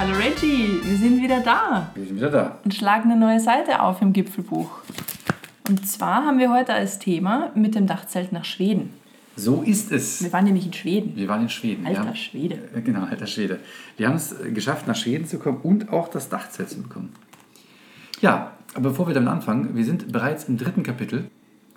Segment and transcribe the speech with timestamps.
[0.00, 2.58] Hallo Reggie, wir sind wieder da Wir sind wieder da.
[2.64, 4.70] und schlagen eine neue Seite auf im Gipfelbuch.
[5.68, 8.94] Und zwar haben wir heute als Thema mit dem Dachzelt nach Schweden.
[9.36, 10.22] So ist es.
[10.22, 11.14] Wir waren nämlich in Schweden.
[11.16, 11.84] Wir waren in Schweden.
[11.84, 12.54] Alter haben, Schwede.
[12.74, 13.60] Äh, Genau, alter Schwede.
[13.98, 17.12] Wir haben es geschafft, nach Schweden zu kommen und auch das Dachzelt zu bekommen.
[18.22, 21.26] Ja, aber bevor wir damit anfangen, wir sind bereits im dritten Kapitel.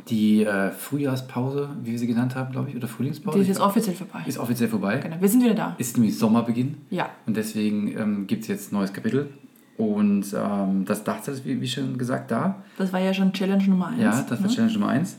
[0.10, 3.38] Die äh, Frühjahrspause, wie wir sie genannt haben, glaube ich, oder Frühlingspause.
[3.38, 4.24] Die ist jetzt offiziell vorbei.
[4.26, 4.98] ist offiziell vorbei.
[4.98, 5.76] Genau, wir sind wieder da.
[5.78, 6.78] Ist nämlich Sommerbeginn.
[6.90, 7.10] Ja.
[7.26, 9.30] Und deswegen ähm, gibt es jetzt ein neues Kapitel.
[9.78, 12.64] Und ähm, das Dachzelt ist, wie, wie schon gesagt, da.
[12.78, 14.02] Das war ja schon Challenge Nummer 1.
[14.02, 15.18] Ja, das war Challenge Nummer 1.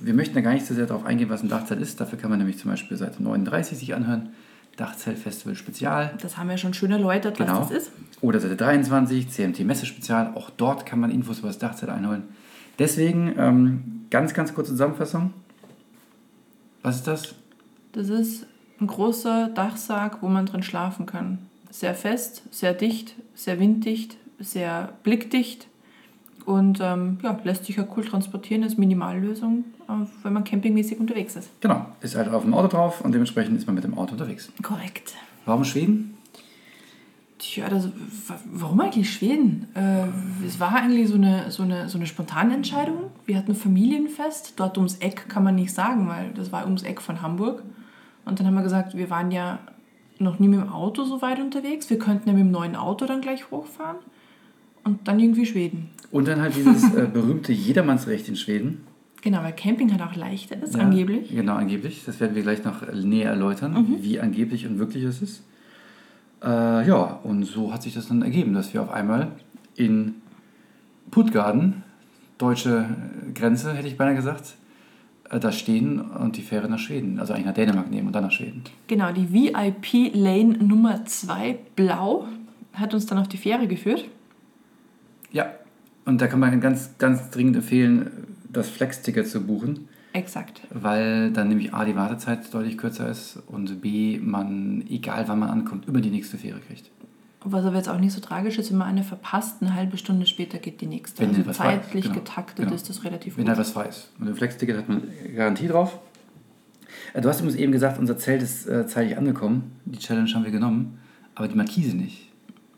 [0.00, 2.00] Wir möchten da gar nicht so sehr darauf eingehen, was ein Dachzelt ist.
[2.00, 4.30] Dafür kann man nämlich zum Beispiel Seite 39 sich anhören.
[4.76, 6.14] Dachzeltfestival Spezial.
[6.22, 7.60] Das haben wir schon schön erläutert, was Genau.
[7.60, 7.92] das ist.
[8.22, 10.32] Oder Seite 23, CMT Messe Spezial.
[10.34, 12.24] Auch dort kann man Infos über das Dachzelt einholen.
[12.78, 15.32] Deswegen ähm, ganz, ganz kurze Zusammenfassung.
[16.82, 17.34] Was ist das?
[17.92, 18.46] Das ist
[18.80, 21.38] ein großer Dachsarg, wo man drin schlafen kann.
[21.70, 25.68] Sehr fest, sehr dicht, sehr winddicht, sehr blickdicht
[26.44, 31.36] und ähm, ja, lässt sich ja cool transportieren als Minimallösung, äh, wenn man campingmäßig unterwegs
[31.36, 31.48] ist.
[31.60, 34.50] Genau, ist halt auf dem Auto drauf und dementsprechend ist man mit dem Auto unterwegs.
[34.62, 35.14] Korrekt.
[35.44, 36.18] Warum Schweden?
[37.44, 37.86] Tja, das,
[38.28, 39.66] wa- warum eigentlich Schweden?
[39.74, 43.10] Äh, es war eigentlich so eine, so, eine, so eine spontane Entscheidung.
[43.26, 47.00] Wir hatten Familienfest, dort ums Eck kann man nicht sagen, weil das war ums Eck
[47.02, 47.64] von Hamburg.
[48.24, 49.58] Und dann haben wir gesagt, wir waren ja
[50.20, 51.90] noch nie mit dem Auto so weit unterwegs.
[51.90, 53.96] Wir könnten ja mit dem neuen Auto dann gleich hochfahren.
[54.84, 55.90] Und dann irgendwie Schweden.
[56.12, 58.84] Und dann halt dieses äh, berühmte Jedermannsrecht in Schweden.
[59.20, 61.28] Genau, weil Camping halt auch leichter ist, Ja, angeblich.
[61.30, 62.02] Genau, angeblich.
[62.06, 63.96] Das werden wir gleich noch näher erläutern, Mhm.
[64.02, 65.42] wie angeblich und wirklich es ist.
[66.42, 69.28] Äh, ja, und so hat sich das dann ergeben, dass wir auf einmal
[69.76, 70.14] in
[71.10, 71.82] Puttgarden,
[72.38, 72.86] deutsche
[73.34, 74.56] Grenze, hätte ich beinahe gesagt,
[75.30, 78.24] äh, da stehen und die Fähre nach Schweden, also eigentlich nach Dänemark nehmen und dann
[78.24, 78.62] nach Schweden.
[78.88, 82.26] Genau, die VIP Lane Nummer 2, blau,
[82.72, 84.06] hat uns dann auf die Fähre geführt.
[85.30, 85.52] Ja,
[86.04, 88.10] und da kann man ganz, ganz dringend empfehlen,
[88.52, 90.62] das Flex-Ticket zu buchen, Exakt.
[90.70, 95.50] weil dann nämlich A, die Wartezeit deutlich kürzer ist und B, man, egal wann man
[95.50, 96.90] ankommt, immer die nächste Fähre kriegt.
[97.44, 100.26] Was aber jetzt auch nicht so tragisch ist, wenn man eine verpasst, eine halbe Stunde
[100.26, 101.22] später geht die nächste.
[101.22, 102.74] Wenn also ist, zeitlich genau, getaktet genau.
[102.74, 103.54] ist das relativ Wenn gut.
[103.54, 104.10] da was frei ist.
[104.20, 105.02] Und ein Flex-Ticket hat man
[105.34, 105.98] Garantie drauf.
[107.14, 109.72] Äh, Du hast übrigens eben gesagt, unser Zelt ist äh, zeitig angekommen.
[109.86, 110.98] Die Challenge haben wir genommen,
[111.34, 112.28] aber die Markise nicht.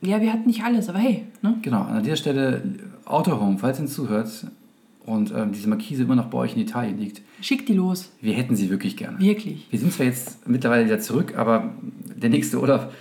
[0.00, 1.56] Ja, wir hatten nicht alles, aber hey, ne?
[1.62, 2.62] Genau, an dieser Stelle
[3.04, 4.46] Autohome, falls ihr uns zuhört
[5.06, 8.10] und ähm, diese Markise immer noch bei euch in Italien liegt, Schick die los.
[8.20, 9.18] wir hätten sie wirklich gerne.
[9.18, 9.66] Wirklich.
[9.70, 11.74] Wir sind zwar jetzt mittlerweile wieder zurück, aber
[12.16, 12.92] der nächste Urlaub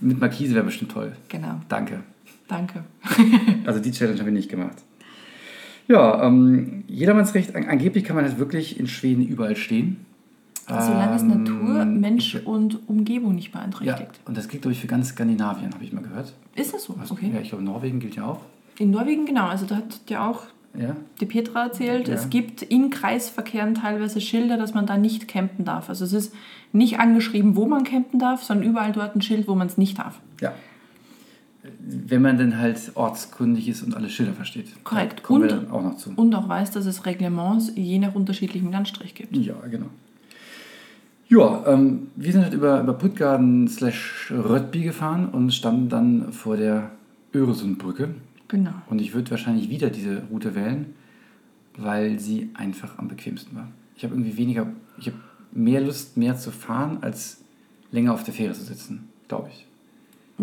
[0.00, 1.12] mit Markise wäre bestimmt toll.
[1.28, 1.60] Genau.
[1.68, 2.02] Danke.
[2.48, 2.84] Danke.
[3.66, 4.76] Also die Challenge haben wir nicht gemacht.
[5.86, 10.04] Ja, ähm, jedermannsrecht, an, angeblich kann man jetzt wirklich in Schweden überall stehen.
[10.68, 14.20] Solange es Ähm, Natur, Mensch ich- und Umgebung nicht Ja, beeinträchtigt.
[14.24, 16.32] und das gilt, glaube ich, für ganz Skandinavien, habe ich mal gehört.
[16.54, 16.94] Ist das so?
[17.00, 17.30] Also, Okay.
[17.34, 18.40] Ja, ich glaube, Norwegen gilt ja auch.
[18.78, 19.46] In Norwegen, genau.
[19.48, 20.44] Also da hat ja auch
[20.78, 22.14] Ja, die Petra erzählt, Ja.
[22.14, 25.88] es gibt in Kreisverkehren teilweise Schilder, dass man da nicht campen darf.
[25.88, 26.32] Also es ist
[26.72, 29.98] nicht angeschrieben, wo man campen darf, sondern überall dort ein Schild, wo man es nicht
[29.98, 30.20] darf.
[30.40, 30.52] ja.
[31.82, 34.82] Wenn man denn halt ortskundig ist und alle Schilder versteht.
[34.82, 35.22] Korrekt.
[35.22, 36.10] Kommen wir Und- dann auch noch zu.
[36.16, 39.36] Und auch weiß, dass es Reglements je nach unterschiedlichem Landstrich gibt.
[39.36, 39.86] Ja, genau.
[41.28, 46.56] Ja, ähm, wir sind halt über, über Puttgarden slash Röttby gefahren und standen dann vor
[46.56, 46.92] der
[47.34, 48.14] Öresundbrücke.
[48.50, 48.72] Genau.
[48.88, 50.94] Und ich würde wahrscheinlich wieder diese Route wählen,
[51.76, 53.68] weil sie einfach am bequemsten war.
[53.96, 54.66] Ich habe irgendwie weniger,
[54.98, 55.16] ich habe
[55.52, 57.42] mehr Lust, mehr zu fahren, als
[57.92, 59.66] länger auf der Fähre zu sitzen, glaube ich.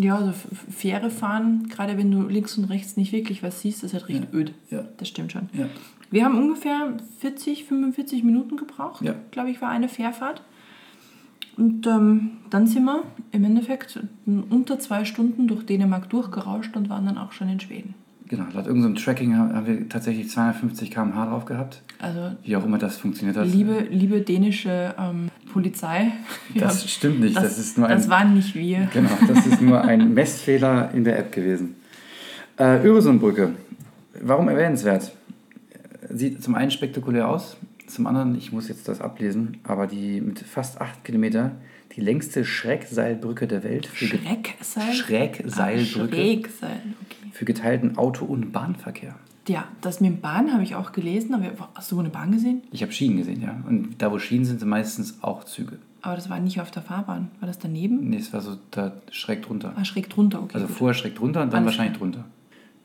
[0.02, 0.32] Ja, also
[0.70, 4.24] Fähre fahren, gerade wenn du links und rechts nicht wirklich was siehst, ist halt recht
[4.32, 4.38] Ja.
[4.40, 4.54] öd.
[4.70, 4.86] Ja.
[4.98, 5.50] Das stimmt schon.
[5.54, 5.66] Ja.
[6.12, 9.16] Wir haben ungefähr 40, 45 Minuten gebraucht, Ja.
[9.32, 10.42] glaube ich, war eine Fährfahrt.
[11.58, 17.06] Und ähm, dann sind wir im Endeffekt unter zwei Stunden durch Dänemark durchgerauscht und waren
[17.06, 17.96] dann auch schon in Schweden.
[18.30, 21.82] Genau, laut irgendeinem Tracking haben haben wir tatsächlich 250 km/h drauf gehabt.
[22.00, 23.48] Also Wie auch immer das funktioniert hat.
[23.48, 26.12] liebe, liebe dänische ähm, Polizei,
[26.56, 27.98] Das ja, stimmt nicht, das, ist nur ein...
[27.98, 28.90] das waren nicht wir.
[28.94, 31.76] Genau, das ist nur ein Messfehler in der App gewesen.
[32.58, 33.54] Äh, Öresundbrücke.
[34.22, 35.14] Warum erwähnenswert?
[36.10, 40.40] Sieht zum einen spektakulär aus, zum anderen, ich muss jetzt das ablesen, aber die mit
[40.40, 41.52] fast 8 Kilometer,
[41.96, 44.94] die längste Schrägseilbrücke der Welt Schreckseil?
[44.94, 47.32] Schrägseilbrücke Ah, Schrägseil, okay.
[47.32, 49.16] für geteilten Auto- und Bahnverkehr.
[49.48, 52.64] Ja, das mit dem Bahn habe ich auch gelesen, aber hast du eine Bahn gesehen?
[52.72, 53.56] Ich habe Schienen gesehen, ja.
[53.68, 55.78] Und da, wo Schienen sind, sind meistens auch Züge.
[56.02, 57.30] Aber das war nicht auf der Fahrbahn.
[57.40, 58.10] War das daneben?
[58.10, 59.74] Nee, es war so da schräg drunter.
[59.78, 60.56] Ah, schräg drunter, okay.
[60.56, 60.76] Also gut.
[60.76, 62.26] vorher schräg drunter und dann Alles wahrscheinlich drunter.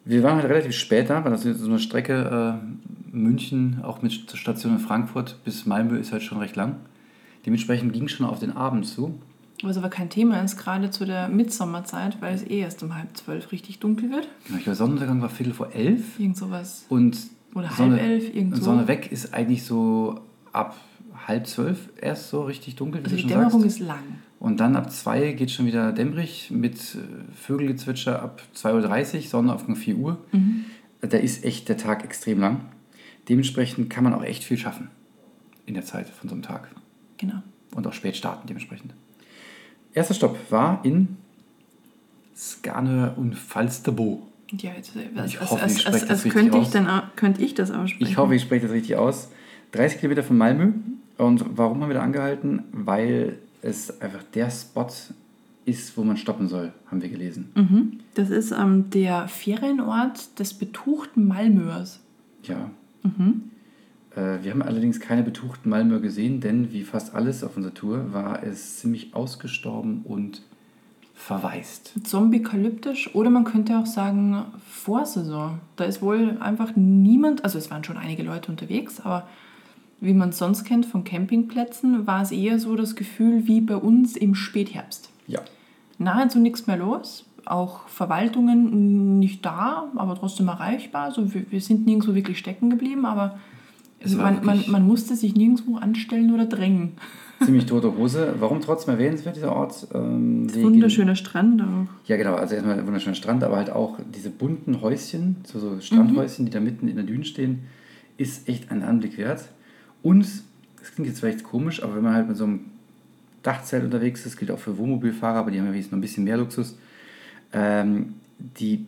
[0.04, 4.02] Wir waren halt relativ spät da, weil das ist so eine Strecke äh, München, auch
[4.02, 6.76] mit Station in Frankfurt bis Malmö ist halt schon recht lang.
[7.46, 9.18] Dementsprechend ging es schon auf den Abend zu.
[9.62, 13.16] Was aber kein Thema ist, gerade zu der Mitsommerzeit, weil es eh erst um halb
[13.16, 14.28] zwölf richtig dunkel wird.
[14.46, 16.18] Genau, ich glaube, Sonnenuntergang war Viertel vor elf.
[16.18, 16.86] Irgend sowas.
[16.88, 17.16] Und
[17.54, 18.62] Oder halb Sonne, elf, irgend so.
[18.64, 20.20] Sonne weg ist eigentlich so
[20.52, 20.76] ab
[21.28, 23.78] halb zwölf erst so richtig dunkel, wie Also die Dämmerung sagst.
[23.80, 24.02] ist lang.
[24.40, 26.98] Und dann ab zwei geht schon wieder dämmerig mit äh,
[27.36, 30.18] Vögelgezwitscher ab 2.30 Uhr, Sonnenaufgang 4 Uhr.
[30.32, 30.64] Mhm.
[31.02, 32.60] Da ist echt der Tag extrem lang.
[33.28, 34.88] Dementsprechend kann man auch echt viel schaffen
[35.66, 36.68] in der Zeit von so einem Tag.
[37.18, 37.42] Genau.
[37.74, 38.94] Und auch spät starten dementsprechend.
[39.94, 41.16] Erster Stopp war in
[42.36, 44.26] Skanör und Falsterbo.
[44.50, 47.16] Ja, jetzt, Ich als, als, hoffe, ich als, spreche als, das als richtig könnte, ich
[47.16, 48.10] könnte ich das aussprechen.
[48.10, 49.30] Ich hoffe, ich spreche das richtig aus.
[49.72, 50.72] 30 Kilometer von Malmö.
[51.16, 52.64] Und warum haben wir da angehalten?
[52.72, 54.88] Weil es einfach der Spot
[55.64, 57.50] ist, wo man stoppen soll, haben wir gelesen.
[57.54, 58.00] Mhm.
[58.14, 62.00] Das ist ähm, der Ferienort des betuchten Malmöers.
[62.42, 62.70] Ja.
[63.02, 63.50] Mhm.
[64.14, 68.12] Äh, wir haben allerdings keine betuchten Malmö gesehen, denn wie fast alles auf unserer Tour
[68.12, 70.42] war es ziemlich ausgestorben und
[71.14, 71.92] verwaist.
[72.04, 75.60] Zombie-kalyptisch oder man könnte auch sagen Vorsaison.
[75.76, 79.28] Da ist wohl einfach niemand, also es waren schon einige Leute unterwegs, aber
[80.00, 83.76] wie man es sonst kennt von Campingplätzen, war es eher so das Gefühl wie bei
[83.76, 85.10] uns im Spätherbst.
[85.28, 85.40] Ja.
[85.98, 91.04] Nahezu nichts mehr los, auch Verwaltungen nicht da, aber trotzdem erreichbar.
[91.04, 93.38] Also wir, wir sind nirgendwo wirklich stecken geblieben, aber
[94.16, 96.92] man, man, man musste sich nirgendwo anstellen oder drängen.
[97.44, 98.34] Ziemlich tote Hose.
[98.38, 99.88] Warum trotzdem erwähnenswert dieser Ort?
[99.94, 101.86] Ähm, Wunderschöner Strand auch.
[102.06, 102.34] Ja, genau.
[102.34, 106.52] Also erstmal ein wunderschöner Strand, aber halt auch diese bunten Häuschen, so, so Strandhäuschen, die
[106.52, 107.60] da mitten in der Düne stehen,
[108.16, 109.48] ist echt ein Anblick wert.
[110.02, 110.26] Und,
[110.78, 112.60] das klingt jetzt vielleicht komisch, aber wenn man halt mit so einem
[113.42, 116.24] Dachzelt unterwegs ist, gilt auch für Wohnmobilfahrer, aber die haben ja wenigstens noch ein bisschen
[116.24, 116.76] mehr Luxus,
[117.52, 118.86] ähm, die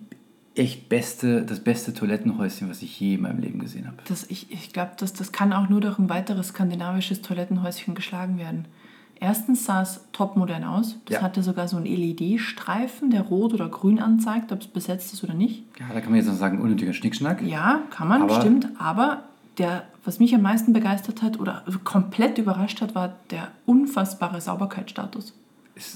[0.56, 3.96] echt beste, das beste Toilettenhäuschen, was ich je in meinem Leben gesehen habe.
[4.08, 8.38] Das, ich ich glaube, das, das kann auch nur durch ein weiteres skandinavisches Toilettenhäuschen geschlagen
[8.38, 8.66] werden.
[9.20, 10.96] Erstens sah es topmodern aus.
[11.06, 11.22] Das Ja.
[11.22, 15.34] hatte sogar so einen LED-Streifen, der rot oder grün anzeigt, ob es besetzt ist oder
[15.34, 15.64] nicht.
[15.78, 17.42] Ja, da kann man jetzt noch sagen, unnötiger Schnickschnack.
[17.42, 18.68] Ja, kann man, Aber- stimmt.
[18.78, 19.22] Aber
[19.58, 25.32] der, was mich am meisten begeistert hat oder komplett überrascht hat, war der unfassbare Sauberkeitsstatus.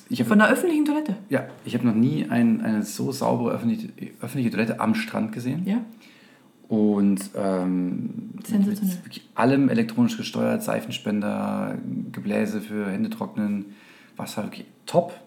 [0.09, 1.17] Ich habe Von der öffentlichen Toilette.
[1.29, 3.89] ja, ich hab noch nie ein, eine so saubere öffentliche,
[4.21, 5.65] öffentliche Toilette am Strand gesehen.
[5.65, 5.83] Ja.
[6.69, 8.97] Und ähm, mit, mit Sensationell.
[9.05, 11.79] wirklich allem elektronisch gesteuert, Seifenspender,
[12.13, 13.67] Gebläse für Hände trocknen,
[14.17, 15.19] Wasser, wirklich top.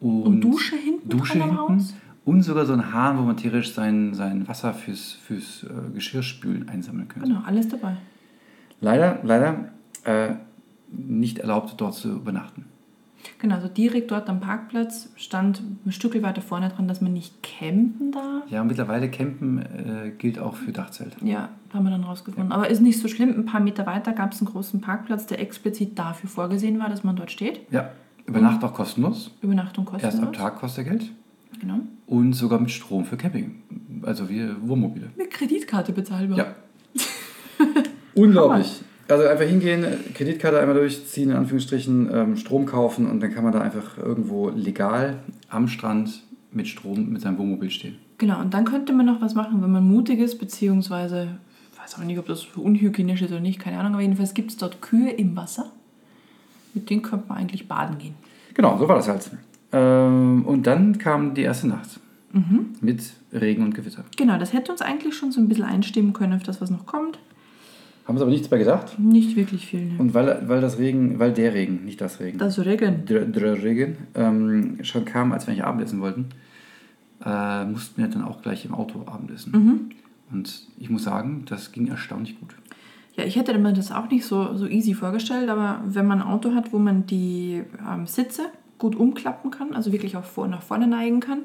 [0.00, 1.94] Und Dusche hinten Dusche hinten Haus?
[2.24, 6.68] und sogar so ein Hahn, wo man theoretisch sein, sein Wasser fürs, fürs äh, Geschirrspülen
[6.68, 7.28] einsammeln könnte.
[7.28, 7.96] Genau, alles dabei.
[8.80, 9.70] Leider, leider
[10.04, 10.34] äh,
[10.90, 12.66] nicht erlaubt, dort zu übernachten.
[13.38, 17.42] Genau, also direkt dort am Parkplatz stand ein Stück weiter vorne dran, dass man nicht
[17.42, 18.50] campen darf.
[18.50, 21.16] Ja, und mittlerweile Campen äh, gilt auch für Dachzelte.
[21.24, 22.52] Ja, haben wir dann rausgefunden.
[22.52, 23.30] Aber ist nicht so schlimm.
[23.30, 27.04] Ein paar Meter weiter gab es einen großen Parkplatz, der explizit dafür vorgesehen war, dass
[27.04, 27.60] man dort steht.
[27.70, 27.90] Ja,
[28.26, 29.30] Übernacht auch kostenlos.
[29.42, 30.28] Übernachtung Erst kostenlos.
[30.28, 31.10] ab Tag kostet Geld.
[31.60, 31.80] Genau.
[32.06, 33.62] Und sogar mit Strom für Camping.
[34.02, 35.10] Also wir Wohnmobile.
[35.16, 36.38] Mit Kreditkarte bezahlbar.
[36.38, 36.54] Ja.
[38.14, 38.82] Unglaublich.
[39.08, 39.84] Also einfach hingehen,
[40.14, 44.48] Kreditkarte einmal durchziehen, in Anführungsstrichen, ähm, Strom kaufen und dann kann man da einfach irgendwo
[44.50, 45.18] legal
[45.48, 46.22] am Strand
[46.52, 47.96] mit Strom mit seinem Wohnmobil stehen.
[48.18, 51.28] Genau, und dann könnte man noch was machen, wenn man mutig ist, beziehungsweise,
[51.72, 54.50] ich weiß auch nicht, ob das unhygienisch ist oder nicht, keine Ahnung, aber jedenfalls gibt
[54.50, 55.70] es dort Kühe im Wasser.
[56.72, 58.14] Mit denen könnte man eigentlich baden gehen.
[58.54, 59.30] Genau, so war das halt.
[59.72, 62.00] Ähm, und dann kam die erste Nacht
[62.80, 64.04] mit Regen und Gewitter.
[64.16, 66.84] Genau, das hätte uns eigentlich schon so ein bisschen einstimmen können auf das, was noch
[66.84, 67.20] kommt.
[68.06, 68.98] Haben uns aber nichts bei gedacht.
[68.98, 69.86] Nicht wirklich viel.
[69.86, 69.94] Ne?
[69.98, 73.06] Und weil, weil das Regen, weil der Regen, nicht das Regen, Das Regen.
[73.06, 76.26] der, der Regen ähm, schon kam, als wir eigentlich Abendessen wollten,
[77.24, 79.90] äh, mussten wir dann auch gleich im Auto Abendessen.
[80.30, 82.54] Und ich muss sagen, das ging erstaunlich gut.
[83.16, 86.26] Ja, ich hätte mir das auch nicht so, so easy vorgestellt, aber wenn man ein
[86.28, 88.42] Auto hat, wo man die ähm, Sitze
[88.78, 91.38] gut umklappen kann, also wirklich auch vor, nach vorne neigen kann,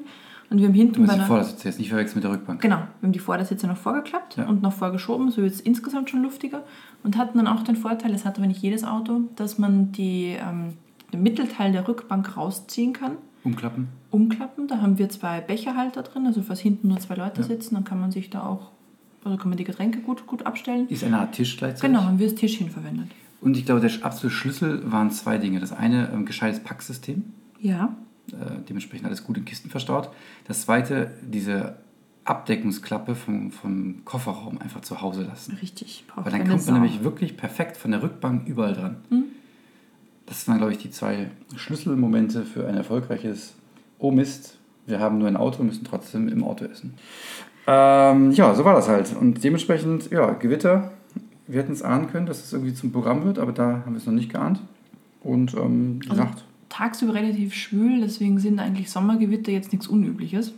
[0.50, 2.60] und wir haben hinten bei die der, Vordersitze jetzt nicht verwechseln mit der Rückbank.
[2.60, 4.46] Genau, wir haben die Vordersitze noch vorgeklappt Ja.
[4.46, 6.62] und noch vorgeschoben, so wird es insgesamt schon luftiger.
[7.02, 10.36] Und hatten dann auch den Vorteil, das hat aber nicht jedes Auto, dass man die,
[10.40, 10.74] ähm,
[11.12, 13.12] den Mittelteil der Rückbank rausziehen kann,
[13.44, 13.88] Umklappen.
[14.10, 14.68] umklappen.
[14.68, 17.46] Da haben wir zwei Becherhalter drin, also falls hinten nur zwei Leute Ja.
[17.46, 18.70] sitzen, dann kann man sich da auch,
[19.24, 20.88] also kann man die Getränke gut, gut abstellen.
[20.88, 21.82] Ist eine Art Tisch gleichzeitig.
[21.90, 23.06] Genau, haben wir das Tischchen verwendet.
[23.40, 25.60] Und ich glaube, der absolute Schlüssel waren zwei Dinge.
[25.60, 27.24] Das eine, ähm, gescheites Packsystem.
[27.58, 27.96] Ja,
[28.68, 30.10] dementsprechend alles gut in Kisten verstaut.
[30.46, 31.76] Das zweite, diese
[32.24, 35.56] Abdeckungsklappe vom, vom Kofferraum einfach zu Hause lassen.
[35.62, 36.04] richtig.
[36.06, 38.96] Braucht Weil dann kommt man nämlich wirklich perfekt von der Rückbank überall dran.
[40.26, 43.54] Das waren, glaube ich, die zwei Schlüsselmomente für ein erfolgreiches
[43.98, 46.94] Oh Mist, wir haben nur ein Auto, müssen trotzdem im Auto essen.
[47.66, 49.14] Ähm, ja, so war das halt.
[49.14, 50.92] Und dementsprechend, ja, Gewitter.
[51.46, 53.96] Wir hätten es ahnen können, dass es irgendwie zum Programm wird, aber da haben wir
[53.98, 54.60] es noch nicht geahnt.
[55.22, 60.54] Und ähm, wie Also gesagt, tagsüber relativ schwül, deswegen sind eigentlich Sommergewitter jetzt nichts Unübliches.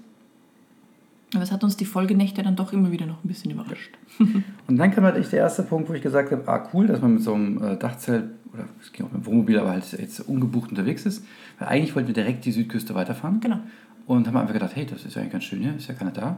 [1.35, 3.91] Aber es hat uns die Folgenächte dann doch immer wieder noch ein bisschen überrascht.
[4.67, 7.15] Und dann kam halt der erste Punkt, wo ich gesagt habe, ah cool, dass man
[7.15, 10.21] mit so einem äh, Dachzelt oder es ging auch mit dem Wohnmobil, aber halt jetzt
[10.21, 11.25] ungebucht unterwegs ist.
[11.59, 13.41] Weil eigentlich wollten wir direkt die Südküste weiterfahren.
[13.41, 13.61] Genau.
[14.07, 16.11] Und haben einfach gedacht, hey, das ist ja eigentlich ganz schön hier, ist ja keiner
[16.11, 16.37] da.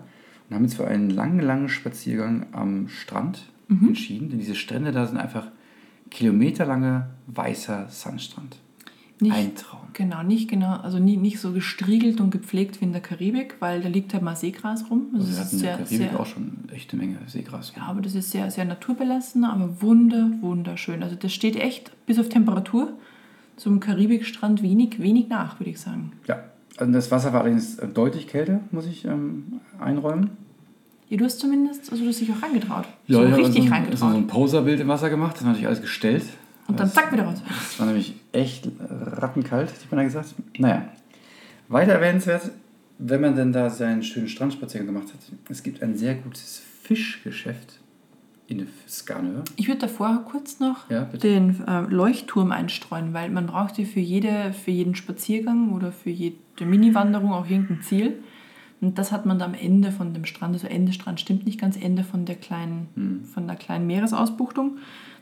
[0.49, 4.29] Und haben uns für einen langen, langen Spaziergang am Strand entschieden.
[4.31, 5.49] Denn diese Strände da sind einfach
[6.11, 8.59] kilometerlange weißer Sandstrand.
[9.21, 9.81] Nicht, Ein Traum.
[9.93, 13.81] Genau, nicht genau, also nie, nicht so gestriegelt und gepflegt wie in der Karibik, weil
[13.81, 15.07] da liegt halt mal Seegras rum.
[15.15, 17.73] Also Also wir hatten in der Karibik sehr, auch schon eine Menge Seegras.
[17.77, 21.03] ja, aber das ist sehr, sehr naturbelassen, aber wunder, wunderschön.
[21.05, 22.93] Also das steht echt bis auf Temperatur
[23.57, 26.13] zum Karibikstrand wenig, wenig nach, würde ich sagen.
[26.27, 26.43] Ja,
[26.77, 30.31] also das Wasser war allerdings äh, deutlich kälter, muss ich ähm, einräumen.
[31.09, 32.87] Ja, du hast zumindest, also du hast dich auch rangetraut.
[33.07, 34.15] Ja, so ich habe richtig so ein, so reingetraut.
[34.17, 36.25] ein Poserbild im Wasser gemacht, das war natürlich alles gestellt.
[36.69, 37.43] Und dann Das- zack, wieder raus.
[37.47, 40.35] Das war nämlich echt rattenkalt, hat man da gesagt.
[40.59, 40.89] Naja,
[41.69, 42.51] weiter erwähnenswert,
[42.99, 47.81] wenn man denn da seinen schönen Strandspaziergang gemacht hat, es gibt ein sehr gutes Fischgeschäft
[48.47, 49.43] in Skanör.
[49.57, 54.01] Ich würde davor kurz noch Ja, den äh, Leuchtturm einstreuen, weil man braucht ja für,
[54.01, 58.23] jede, für jeden Spaziergang oder für jede Mini-Wanderung auch irgendein Ziel.
[58.83, 61.59] Und das hat man da am Ende von dem Strand, also Ende Strand stimmt nicht
[61.59, 63.25] ganz, Ende von der kleinen, Hm.
[63.25, 64.77] von der kleinen Meeresausbuchtung.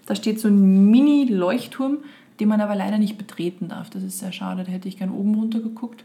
[0.06, 1.98] Da steht so ein Mini-Leuchtturm,
[2.40, 3.90] den man aber leider nicht betreten darf.
[3.90, 6.04] Das ist sehr schade, da hätte ich gern oben runter geguckt.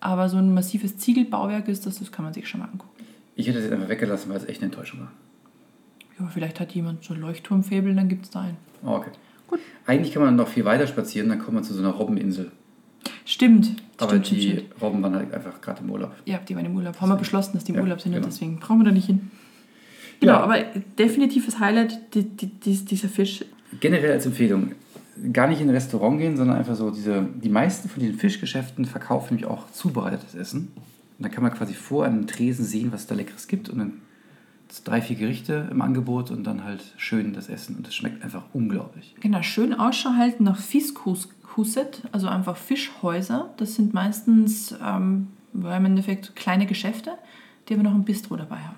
[0.00, 2.90] Aber so ein massives Ziegelbauwerk ist das, das kann man sich schon mal angucken.
[3.36, 5.10] Ich hätte es jetzt einfach weggelassen, weil es echt eine Enttäuschung war.
[6.20, 8.56] Ja, vielleicht hat jemand so ein Leuchtturmfäbel, dann gibt es da einen.
[8.84, 9.10] Oh, okay.
[9.48, 9.60] Gut.
[9.86, 12.52] Eigentlich kann man noch viel weiter spazieren, dann kommt man zu so einer Robbeninsel.
[13.24, 14.82] Stimmt, Aber stimmt, die stimmt, stimmt.
[14.82, 16.12] Robben waren halt einfach gerade im Urlaub.
[16.26, 17.00] Ja, die waren im Urlaub.
[17.00, 18.26] Haben wir beschlossen, dass die im Ja, Urlaub sind und genau.
[18.28, 19.30] deswegen brauchen wir da nicht hin.
[20.20, 20.40] Genau, Ja.
[20.44, 20.58] aber
[20.98, 23.44] definitives Highlight, die, die, dies- dieser Fisch.
[23.80, 24.72] Generell als Empfehlung,
[25.32, 28.84] gar nicht in ein Restaurant gehen, sondern einfach so diese, die meisten von diesen Fischgeschäften
[28.84, 30.68] verkaufen nämlich auch zubereitetes Essen.
[31.18, 33.78] Und dann kann man quasi vor einem Tresen sehen, was es da Leckeres gibt und
[33.78, 33.92] dann
[34.84, 38.42] drei, vier Gerichte im Angebot und dann halt schön das Essen und es schmeckt einfach
[38.52, 39.14] unglaublich.
[39.20, 43.50] Genau, schön Ausschau halten nach Fiskhuset, also einfach Fischhäuser.
[43.56, 47.12] Das sind meistens ähm, im Endeffekt kleine Geschäfte,
[47.68, 48.76] die aber noch ein Bistro dabei haben.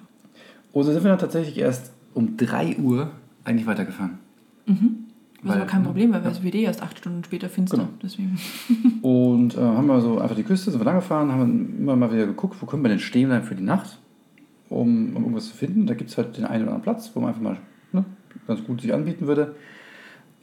[0.76, 3.11] Oder sind wir dann tatsächlich erst um 3 Uhr
[3.45, 4.18] eigentlich weitergefahren.
[4.66, 4.76] Was
[5.42, 6.28] Weil- aber kein Problem, weil ja.
[6.28, 7.78] es wird eh erst acht Stunden später finster.
[7.78, 7.88] Genau.
[8.02, 8.38] Deswegen.
[9.00, 12.12] Und äh, haben wir so einfach die Küste, sind wir lang gefahren, haben immer mal
[12.12, 13.99] wieder geguckt, wo können wir denn stehen bleiben für die Nacht,
[14.68, 15.87] um, um irgendwas zu finden.
[15.87, 17.56] Da gibt es halt den einen oder anderen Platz, wo man einfach mal
[17.92, 18.04] ne,
[18.47, 19.56] ganz gut sich anbieten würde.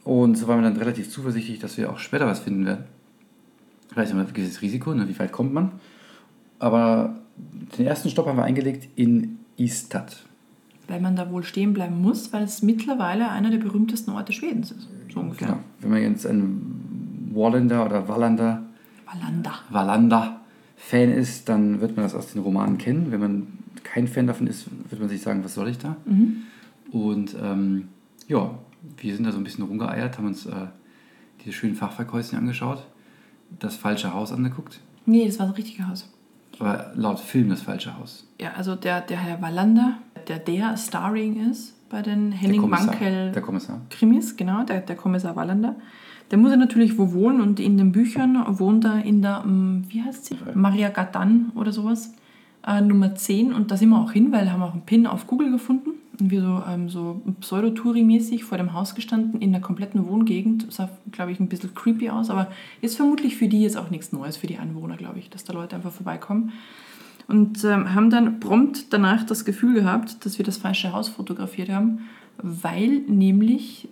[0.02, 2.86] Und so waren wir dann relativ zuversichtlich, dass wir auch später was finden werden.
[3.92, 5.70] Vielleicht haben wir ein gewisses Risiko, ne, wie weit kommt man.
[6.58, 7.20] Aber
[7.78, 10.24] den ersten Stopp haben wir eingelegt in Istad.
[10.88, 14.70] Weil man da wohl stehen bleiben muss, weil es mittlerweile einer der berühmtesten Orte Schwedens
[14.70, 14.88] ist.
[15.12, 15.48] So ungefähr.
[15.48, 15.60] Genau.
[15.80, 18.62] Wenn man jetzt ein Wallander oder Wallander
[19.06, 19.60] Valanda.
[19.70, 23.10] Wallander-Fan ist, dann wird man das aus den Romanen kennen.
[23.10, 23.46] Wenn man
[23.82, 25.96] kein Fan davon ist, wird man sich sagen, was soll ich da?
[26.04, 26.42] Mhm.
[26.90, 27.88] Und ähm,
[28.28, 28.58] ja,
[28.98, 30.52] wir sind da so ein bisschen rumgeeiert, haben uns äh,
[31.40, 32.86] diese schönen Fachwerkhäuschen angeschaut,
[33.58, 36.08] das falsche Haus angeguckt, Nee, das war das richtige Haus.
[36.60, 38.26] Aber laut Film das falsche Haus.
[38.40, 42.68] Ja, also der, der Herr Wallander, der der Starring ist bei den Henning.
[42.68, 43.80] Mankell Der Kommissar.
[43.90, 45.76] Krimis, genau, der, der Kommissar Wallander.
[46.30, 49.84] Der muss ja natürlich wo wohnen und in den Büchern wohnt er in der, ähm,
[49.88, 50.36] wie heißt sie?
[50.54, 52.14] Maria Gadan oder sowas,
[52.66, 53.52] äh, Nummer 10.
[53.52, 55.90] Und da sind wir auch hin, weil haben auch einen Pin auf Google gefunden.
[56.20, 60.72] Und wir so, ähm, so Pseudotouri-mäßig vor dem Haus gestanden in der kompletten Wohngegend.
[60.72, 64.12] Sah, glaube ich, ein bisschen creepy aus, aber ist vermutlich für die jetzt auch nichts
[64.12, 66.52] Neues, für die Anwohner, glaube ich, dass da Leute einfach vorbeikommen.
[67.26, 71.70] Und ähm, haben dann prompt danach das Gefühl gehabt, dass wir das falsche Haus fotografiert
[71.70, 72.00] haben,
[72.38, 73.88] weil nämlich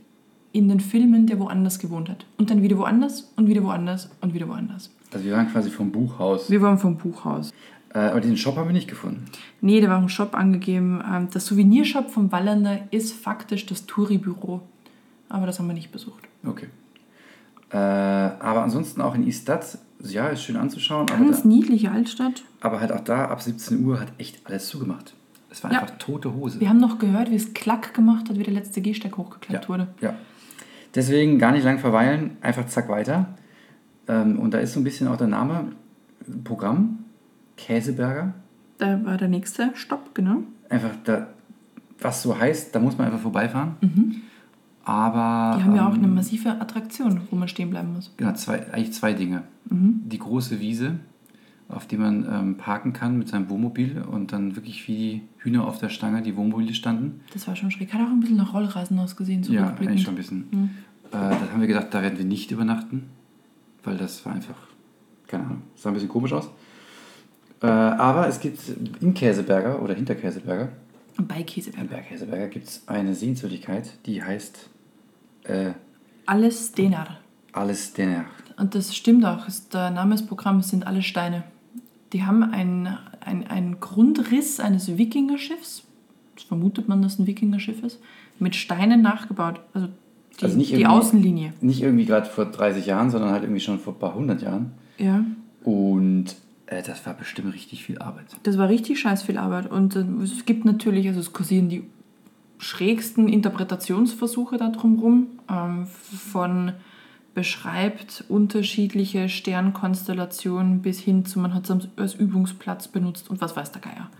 [0.52, 2.26] in den Filmen der woanders gewohnt hat.
[2.37, 4.91] Und dann wieder woanders und wieder woanders und wieder woanders.
[5.12, 6.50] Also wir waren quasi vom Buchhaus.
[6.50, 7.52] Wir waren vom Buchhaus.
[7.94, 9.25] Äh, aber den Shop haben wir nicht gefunden.
[9.61, 11.02] Nee, da war ein Shop angegeben.
[11.06, 14.62] Ähm, Das Souvenirshop vom Wallander ist faktisch das Touri-Büro.
[15.28, 16.25] Aber das haben wir nicht besucht.
[16.46, 16.68] Okay.
[17.70, 22.42] Äh, aber ansonsten auch in Istad, ja, ist schön anzuschauen, aber, Ganz da, niedliche Altstadt.
[22.61, 25.14] aber halt auch da ab 17 Uhr hat echt alles zugemacht.
[25.50, 25.80] Es war Ja.
[25.80, 26.61] einfach tote Hose.
[26.61, 29.68] Wir haben noch gehört, wie es klack gemacht hat, wie der letzte Gehsteig hochgeklappt Ja.
[29.68, 29.87] wurde.
[30.00, 30.14] Ja.
[30.94, 33.34] Deswegen gar nicht lang verweilen, einfach zack weiter.
[34.08, 35.72] Ähm, und da ist so ein bisschen auch der Name
[36.44, 37.01] Programm,
[37.56, 38.35] Käseberger.
[38.78, 40.42] Da war der nächste Stopp, genau.
[40.68, 41.28] Einfach da,
[42.00, 43.76] was so heißt, da muss man einfach vorbeifahren.
[44.85, 45.59] Aber Mhm.
[45.59, 48.12] Die haben ja auch ähm, eine massive Attraktion, wo man stehen bleiben muss.
[48.16, 49.44] genau, zwei, eigentlich zwei Dinge.
[49.71, 50.02] Mhm.
[50.06, 50.97] Die große Wiese,
[51.68, 55.66] auf die man ähm, parken kann mit seinem Wohnmobil und dann wirklich wie die Hühner
[55.66, 57.21] auf der Stange die Wohnmobile standen.
[57.32, 57.92] Das war schon schräg.
[57.94, 60.47] Hat auch ein bisschen nach Rollrasen ausgesehen, so Ja, eigentlich schon ein bisschen.
[60.50, 60.71] Mhm.
[61.11, 63.04] Äh, da haben wir gedacht, da werden wir nicht übernachten.
[63.85, 64.54] weil das war einfach,
[65.28, 66.49] keine Ahnung, sah ein bisschen komisch aus.
[67.62, 68.59] Äh, aber es gibt
[69.00, 70.69] in Käseberger oder hinter Käseberger,
[71.19, 71.83] Bei Käseberg.
[71.83, 74.69] in Bergkäseberger gibt es eine Sehenswürdigkeit, die heißt
[75.45, 75.71] äh,
[76.26, 77.19] Alles Denar.
[77.52, 78.25] Alles Denner.
[78.57, 79.47] Und das stimmt auch.
[79.73, 81.45] Der Name des Programms sind alle Steine.
[82.12, 85.85] Die haben einen ein Grundriss eines Wikingerschiffs.
[86.35, 88.00] Das vermutet man, dass ein Wikingerschiff ist.
[88.38, 89.61] Mit Steinen nachgebaut.
[89.75, 89.88] Also
[90.40, 91.52] die, Also nicht die Außenlinie.
[91.61, 94.73] Nicht irgendwie gerade vor 30 Jahren, sondern halt irgendwie schon vor ein paar hundert Jahren.
[94.99, 95.25] Ja.
[95.62, 96.35] Und
[96.73, 98.26] äh, das war bestimmt richtig viel Arbeit.
[98.43, 99.71] Das war richtig scheiß viel Arbeit.
[99.71, 101.85] Und äh, es gibt natürlich, also es kursieren die
[102.59, 105.26] schrägsten Interpretationsversuche da drumherum.
[105.50, 106.73] Ähm, von
[107.35, 113.73] beschreibt unterschiedliche Sternkonstellationen bis hin zu, man hat es als Übungsplatz benutzt und was weiß
[113.73, 114.11] der Geier.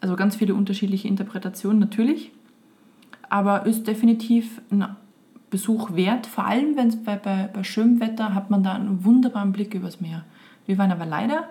[0.00, 2.30] Also ganz viele unterschiedliche Interpretationen natürlich.
[3.28, 4.86] Aber ist definitiv ein
[5.50, 6.26] Besuch wert.
[6.26, 9.74] Vor allem, wenn es bei, bei, bei schönem Wetter hat man da einen wunderbaren Blick
[9.74, 10.24] übers Meer.
[10.66, 11.48] Wir waren aber leider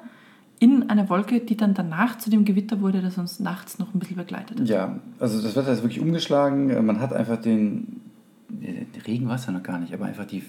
[0.59, 3.99] in einer Wolke, die dann danach zu dem Gewitter wurde, das uns nachts noch ein
[3.99, 4.67] bisschen begleitet hat.
[4.67, 6.69] Ja, also das Wetter ist wirklich umgeschlagen.
[6.69, 8.01] Äh, Man hat einfach den,
[8.49, 10.43] den Regen war es ja noch gar nicht, aber einfach die,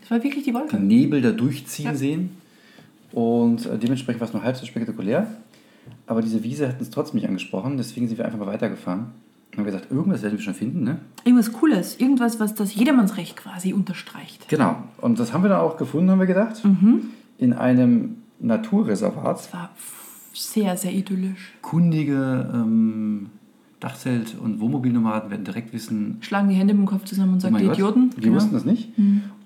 [0.00, 0.76] Das war wirklich die Wolke.
[0.76, 1.94] den Nebel da durchziehen Ja.
[1.94, 2.30] sehen.
[3.12, 5.26] Und äh, dementsprechend war es nur halb so spektakulär.
[6.06, 9.06] Aber diese Wiese hat uns trotzdem nicht angesprochen, deswegen sind wir einfach mal weitergefahren.
[9.52, 10.98] Und haben gesagt, irgendwas werden wir schon finden, ne?
[11.24, 14.46] Irgendwas Cooles, irgendwas, was das Jedermannsrecht quasi unterstreicht.
[14.48, 14.76] Genau.
[14.98, 16.62] Und das haben wir dann auch gefunden, haben wir gedacht.
[17.38, 19.40] In einem Naturreservat.
[19.40, 19.70] Es war
[20.32, 21.52] sehr, sehr idyllisch.
[21.62, 23.30] Kundige ähm,
[23.80, 27.52] Dachzelt- und Wohnmobilnomaden werden direkt wissen, Schlagen die Hände im Kopf zusammen und Oh sagen,
[27.54, 28.10] mein die Gott, Idioten.
[28.16, 28.36] Wir Genau.
[28.36, 28.90] wussten das nicht.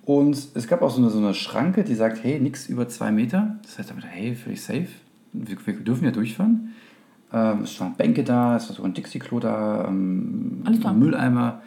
[0.04, 3.12] Und es gab auch so eine, so eine Schranke, die sagt, hey, nichts über zwei
[3.12, 3.58] Meter.
[3.62, 4.88] Das heißt aber, hey, völlig safe.
[5.32, 6.70] Wir, wir dürfen ja durchfahren.
[7.32, 11.62] Ähm, es waren Bänke da, es war sogar ein Dixie-Klo da, ähm, ein Mülleimer.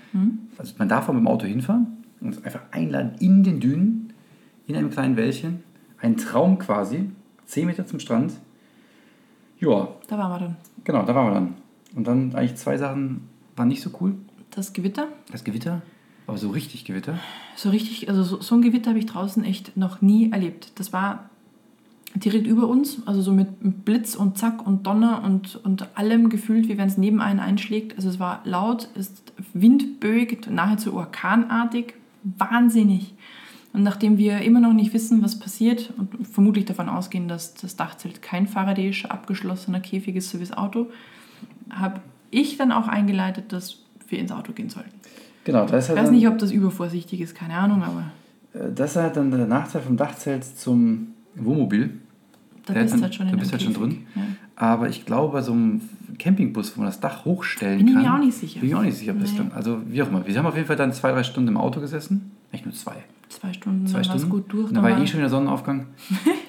[0.58, 1.88] Also man darf auch mit dem Auto hinfahren
[2.22, 4.13] und einfach einladen in den Dünen,
[4.67, 5.63] in einem kleinen Wäldchen.
[6.01, 7.10] Ein Traum quasi,
[7.45, 8.33] 10 Meter zum Strand.
[9.59, 10.55] Ja, Da waren wir dann.
[10.83, 11.53] genau, da waren wir dann.
[11.96, 14.15] Und dann eigentlich zwei Sachen waren nicht so cool.
[14.51, 15.07] Das Gewitter.
[15.31, 15.81] Das Gewitter,
[16.27, 17.20] aber so richtig Gewitter.
[17.55, 20.72] So richtig, also so, so ein Gewitter habe ich draußen echt noch nie erlebt.
[20.75, 21.29] Das war
[22.15, 26.67] direkt über uns, also so mit Blitz und Zack und Donner und, und allem gefühlt,
[26.70, 27.98] wie wenn es neben einen einschlägt.
[27.98, 33.13] Also es war laut, ist windböig, nahezu orkanartig, wahnsinnig.
[33.75, 37.75] Und nachdem wir immer noch nicht wissen, was passiert und vermutlich davon ausgehen, dass das
[37.75, 40.88] Dachzelt kein faradäischer abgeschlossener Käfig ist, so wie das Auto,
[41.70, 42.00] habe
[42.31, 44.92] ich dann auch eingeleitet, dass wir ins Auto gehen sollten.
[45.44, 48.11] Genau, das ist Ich halt weiß nicht, ob das übervorsichtig ist, keine Ahnung, aber
[48.53, 52.00] äh, das ist halt dann der Nachteil vom Dachzelt zum Wohnmobil.
[52.66, 54.07] da Der hat bist du halt schon da bist halt schon drin.
[54.55, 55.81] Aber ich glaube, bei so einem
[56.18, 58.03] Campingbus, wo man das Dach hochstellen Bin ich kann.
[58.03, 58.61] mir auch nicht sicher.
[58.61, 59.51] Bin ich auch nicht sicher, ob das dann.
[59.51, 60.25] Also, wie auch immer.
[60.25, 62.31] Wir haben auf jeden Fall dann zwei, drei Stunden im Auto gesessen.
[62.53, 63.03] Eigentlich nur zwei.
[63.39, 64.29] Zwei Stunden, Zwei Stunden.
[64.29, 64.71] gut durch.
[64.71, 65.87] Da war eh schon wieder Sonnenaufgang.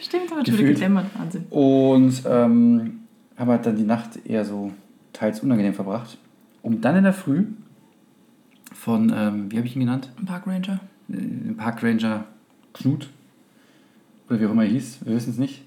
[0.00, 1.44] Stimmt, aber schon gedämmert, Wahnsinn.
[1.50, 3.00] Und ähm,
[3.36, 4.72] haben halt dann die Nacht eher so
[5.12, 6.18] teils unangenehm verbracht.
[6.62, 7.44] Um dann in der Früh
[8.72, 10.10] von, ähm, wie habe ich ihn genannt?
[10.24, 10.80] Park Ranger.
[11.08, 12.24] dem Parkranger
[12.72, 13.08] Knut,
[14.28, 15.64] oder wie auch immer er hieß, wir wissen es nicht,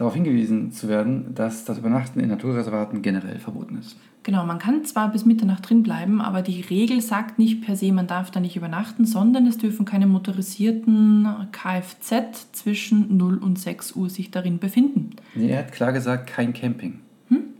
[0.00, 3.96] darauf hingewiesen zu werden, dass das Übernachten in Naturreservaten generell verboten ist.
[4.22, 7.92] Genau, man kann zwar bis Mitternacht drin bleiben, aber die Regel sagt nicht per se,
[7.92, 13.94] man darf da nicht übernachten, sondern es dürfen keine motorisierten Kfz zwischen 0 und 6
[13.94, 15.10] Uhr sich darin befinden.
[15.34, 17.00] Nee, er hat klar gesagt, kein Camping.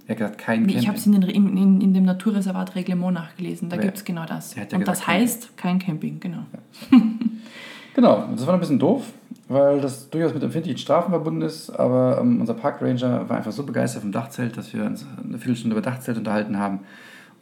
[0.07, 0.79] Er hat gesagt, kein Camping.
[0.79, 4.55] Ich habe es in, in, in, dem Naturreservat-Reglement nachgelesen, da gibt es genau das.
[4.55, 6.46] ja Und das gesagt, kein heißt kein Camping, genau.
[7.94, 9.12] Genau, das war ein bisschen doof,
[9.48, 13.64] weil das durchaus mit empfindlichen Strafen verbunden ist, aber ähm, unser Parkranger war einfach so
[13.64, 16.81] begeistert vom Dachzelt, dass wir uns eine Viertelstunde über Dachzelt unterhalten haben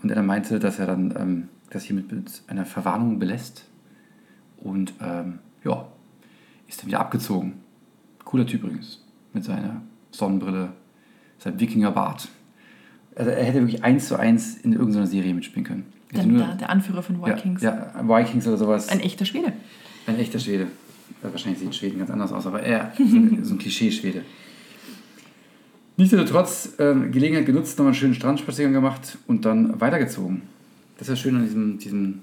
[0.03, 3.67] und er dann meinte, dass er dann ähm, das hiermit mit einer Verwarnung belässt
[4.57, 5.87] und ähm, ja,
[6.67, 7.55] ist dann wieder abgezogen.
[8.25, 10.71] Cooler Typ übrigens, mit seiner Sonnenbrille,
[11.39, 12.29] seinem Wikingerbart.
[13.15, 15.87] Also er hätte wirklich eins zu eins in irgendeiner Serie mitspielen können.
[16.15, 17.63] Der, nur- der, der Anführer von Vikings.
[17.63, 18.89] Ja, ja, Vikings oder sowas.
[18.89, 19.53] Ein echter Schwede.
[20.09, 20.69] Ein echter Schwede.
[21.23, 24.23] Ja, wahrscheinlich sieht Schweden ganz anders aus, aber er so ein, so ein Klischee-Schwede.
[25.99, 30.43] Nichtsdestotrotz ähm, Gelegenheit genutzt, nochmal einen schönen Strandspaziergang gemacht und dann weitergezogen.
[30.97, 32.23] Das ist ja schön an diesem, diesem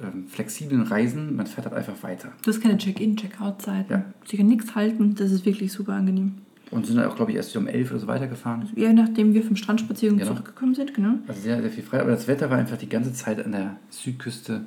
[0.00, 2.32] ähm, flexiblen Reisen, man fährt halt einfach weiter.
[2.42, 3.92] Du hast keine Check-in, Check-out-Zeiten.
[3.92, 4.04] Ja.
[4.26, 6.34] Sie kann nichts halten, das ist wirklich super angenehm.
[6.70, 8.68] Und sind dann auch, glaube ich, erst um 11 oder so weitergefahren.
[8.76, 10.30] Je nachdem wir vom Strandspaziergang Genau.
[10.32, 11.14] zurückgekommen sind, genau.
[11.28, 12.00] Also sehr, sehr viel frei.
[12.00, 14.66] Aber das Wetter war einfach die ganze Zeit an der Südküste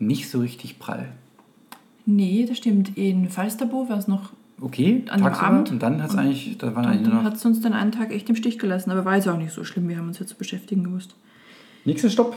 [0.00, 1.08] nicht so richtig prall.
[2.10, 2.96] Nee, das stimmt.
[2.96, 4.32] In Falsterbo war es noch.
[4.62, 5.26] Okay, An dem.
[5.26, 5.70] Abend?
[5.70, 8.12] Und dann hat es eigentlich, da nur dann noch hat es uns dann einen Tag
[8.12, 8.90] echt im Stich gelassen.
[8.90, 9.90] Aber war jetzt auch nicht so schlimm.
[9.90, 11.14] Wir haben uns jetzt zu beschäftigen gewusst.
[11.84, 12.34] Nächster Stopp.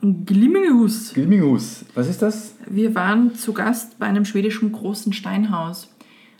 [0.00, 1.12] Glimmingehus.
[1.14, 1.84] Glimminghus.
[1.94, 2.54] Was ist das?
[2.70, 5.92] Wir waren zu Gast bei einem schwedischen großen Steinhaus.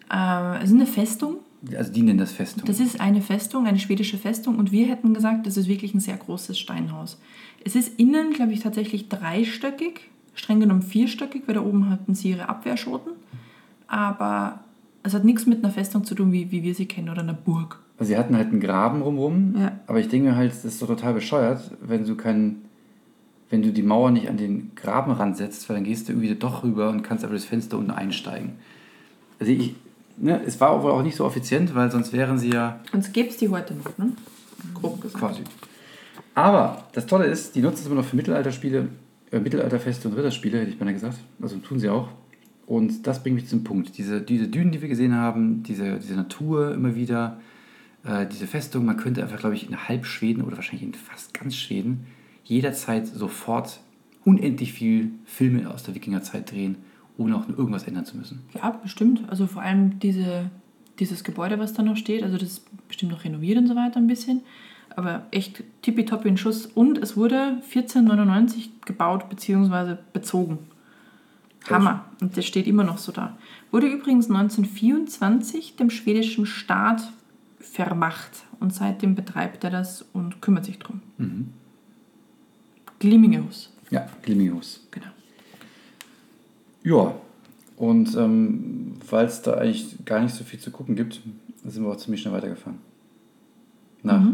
[0.08, 1.38] Äh, es ist eine Festung.
[1.76, 2.64] Also die nennen das Festung.
[2.64, 4.56] Das ist eine Festung, eine schwedische Festung.
[4.56, 7.20] Und wir hätten gesagt, das ist wirklich ein sehr großes Steinhaus.
[7.64, 10.09] Es ist innen, glaube ich, tatsächlich dreistöckig.
[10.34, 13.12] Streng genommen vierstöckig, weil da oben hatten sie ihre Abwehrschoten.
[13.88, 14.60] Aber
[15.02, 17.32] es hat nichts mit einer Festung zu tun, wie, wie wir sie kennen, oder einer
[17.34, 17.80] Burg.
[17.98, 19.72] Also sie hatten halt einen Graben rumrum, Ja.
[19.86, 22.62] aber ich denke mir halt, das ist doch total bescheuert, wenn du keinen,
[23.50, 26.62] wenn du die Mauer nicht an den Graben ransetzt, weil dann gehst du irgendwie doch
[26.62, 28.52] rüber und kannst aber das Fenster unten einsteigen.
[29.38, 29.74] Also ich,
[30.16, 33.12] ne, es war wohl auch nicht so effizient, weil sonst wären sie ja Und es
[33.12, 34.12] gibt es die heute noch, ne?
[34.74, 35.18] Grob gesagt.
[35.22, 35.42] quasi.
[36.34, 38.88] Aber das Tolle ist, die nutzen es immer noch für Mittelalterspiele,
[39.38, 41.18] Mittelalterfeste und Ritterspiele, hätte ich beinahe gesagt.
[41.40, 42.08] Also tun sie auch.
[42.66, 43.96] Und das bringt mich zum Punkt.
[43.98, 47.40] Diese, diese Dünen, die wir gesehen haben, diese, diese Natur immer wieder,
[48.04, 51.34] äh, diese Festung, man könnte einfach, glaube ich, in halb Schweden oder wahrscheinlich in fast
[51.34, 52.06] ganz Schweden
[52.44, 53.80] jederzeit sofort
[54.24, 56.76] unendlich viel Filme aus der Wikingerzeit drehen,
[57.18, 58.40] ohne auch nur irgendwas ändern zu müssen.
[58.54, 59.22] Ja, bestimmt.
[59.28, 60.50] Also vor allem diese,
[60.98, 63.98] dieses Gebäude, was da noch steht, also das ist bestimmt noch renoviert und so weiter
[63.98, 64.42] ein bisschen.
[64.96, 66.66] Aber echt tippitoppi in Schuss.
[66.66, 69.96] Und es wurde 1499 gebaut bzw.
[70.12, 70.58] bezogen.
[71.68, 72.06] Hammer.
[72.20, 73.36] Und das steht immer noch so da.
[73.70, 77.12] Wurde übrigens 1924 dem schwedischen Staat
[77.58, 78.44] vermacht.
[78.58, 81.00] Und seitdem betreibt er das und kümmert sich drum.
[82.98, 83.72] Glimmingehus.
[83.90, 84.86] Ja, Glimmingehus.
[84.90, 85.06] Genau.
[86.82, 87.14] Ja,
[87.76, 91.20] und ähm, weil es da eigentlich gar nicht so viel zu gucken gibt,
[91.64, 92.78] sind wir auch ziemlich schnell weitergefahren.
[94.02, 94.26] Nach.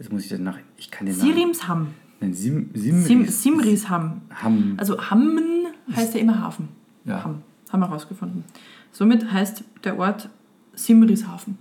[0.00, 0.58] Jetzt muss ich den nach.
[0.78, 1.14] Ich kann den.
[1.14, 1.88] Sirimsham.
[2.20, 4.22] Nein, Sim, Sim, Sim, Simrisham.
[4.42, 4.74] Ham.
[4.76, 6.68] Also Hammen heißt ja immer Hafen.
[7.04, 7.22] Ja.
[7.22, 7.42] Hamm.
[7.70, 8.44] Haben wir herausgefunden.
[8.90, 10.28] Somit heißt der Ort
[10.74, 11.56] Simrishafen.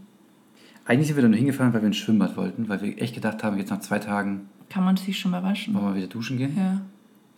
[0.86, 3.44] Eigentlich sind wir da nur hingefahren, weil wir ins Schwimmbad wollten, weil wir echt gedacht
[3.44, 5.74] haben, jetzt nach zwei Tagen Kann man sich schon mal waschen.
[5.76, 6.58] wollen wir wieder duschen gehen.
[6.58, 6.82] Ja.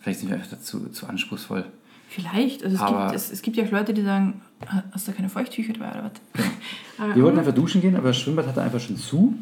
[0.00, 1.66] Vielleicht sind wir einfach dazu zu anspruchsvoll.
[2.08, 2.62] Vielleicht.
[2.64, 5.12] Also es, Aber- gibt, es, es gibt ja auch Leute, die sagen, "Ah, hast du
[5.12, 6.44] keine Feuchttücher dabei oder was?
[6.98, 9.34] Aber- Wir wollten einfach duschen gehen, aber das Schwimmbad hatte einfach schon zu.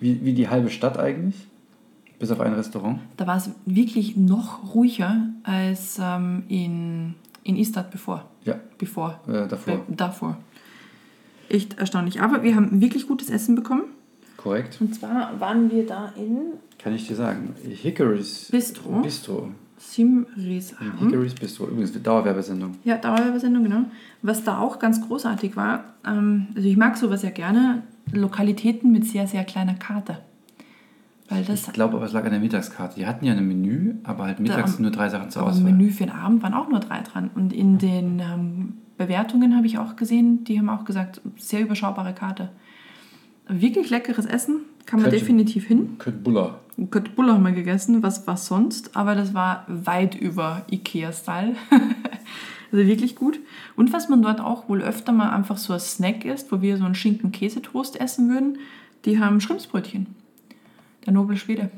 [0.00, 1.46] Wie, wie die halbe Stadt eigentlich.
[2.18, 2.98] Bis auf ein Restaurant.
[3.16, 8.24] Da war es wirklich noch ruhiger als ähm, in, in Istad bevor.
[8.44, 9.20] Ja, Bevor.
[9.28, 9.74] äh, davor.
[9.74, 10.38] Äh, davor.
[11.48, 12.20] Echt erstaunlich.
[12.20, 13.84] Aber wir haben wirklich gutes Essen bekommen.
[14.36, 14.78] Korrekt.
[14.80, 17.54] Und zwar waren wir da in Kann ich dir sagen.
[17.64, 19.00] Hickory's Bistro.
[19.00, 19.48] Bistro.
[19.78, 20.98] Simrisham.
[20.98, 21.66] Hickory's Bistro.
[21.68, 22.74] Übrigens, eine Dauerwerbesendung.
[22.84, 23.84] Ja, Dauerwerbesendung, genau.
[24.22, 29.04] Was da auch ganz großartig war, ähm, also ich mag sowas ja gerne, Lokalitäten mit
[29.06, 30.18] sehr, sehr kleiner Karte.
[31.28, 32.94] Weil das Ich glaube aber, es lag an der Mittagskarte.
[32.96, 35.56] Die hatten ja ein Menü, aber halt mittags am- nur drei Sachen zur aber im
[35.58, 35.72] Auswahl.
[35.72, 37.30] Menü für den Abend waren auch nur drei dran.
[37.34, 42.14] Und in den ähm, Bewertungen habe ich auch gesehen, die haben auch gesagt, sehr überschaubare
[42.14, 42.48] Karte.
[43.46, 45.20] Wirklich leckeres Essen, kann man Köthe.
[45.20, 45.96] definitiv hin.
[45.98, 46.60] Köttbullar.
[46.90, 48.96] Köttbullar haben wir gegessen, was war sonst?
[48.96, 51.54] Aber das war weit über Ikea-Style.
[52.72, 53.38] also wirklich gut.
[53.76, 56.76] Und was man dort auch wohl öfter mal einfach so als Snack isst, wo wir
[56.76, 58.58] so einen Schinken-Käsetoast essen würden,
[59.04, 60.06] die haben Schrimpsbrötchen.
[61.06, 61.70] Der noble Schwede.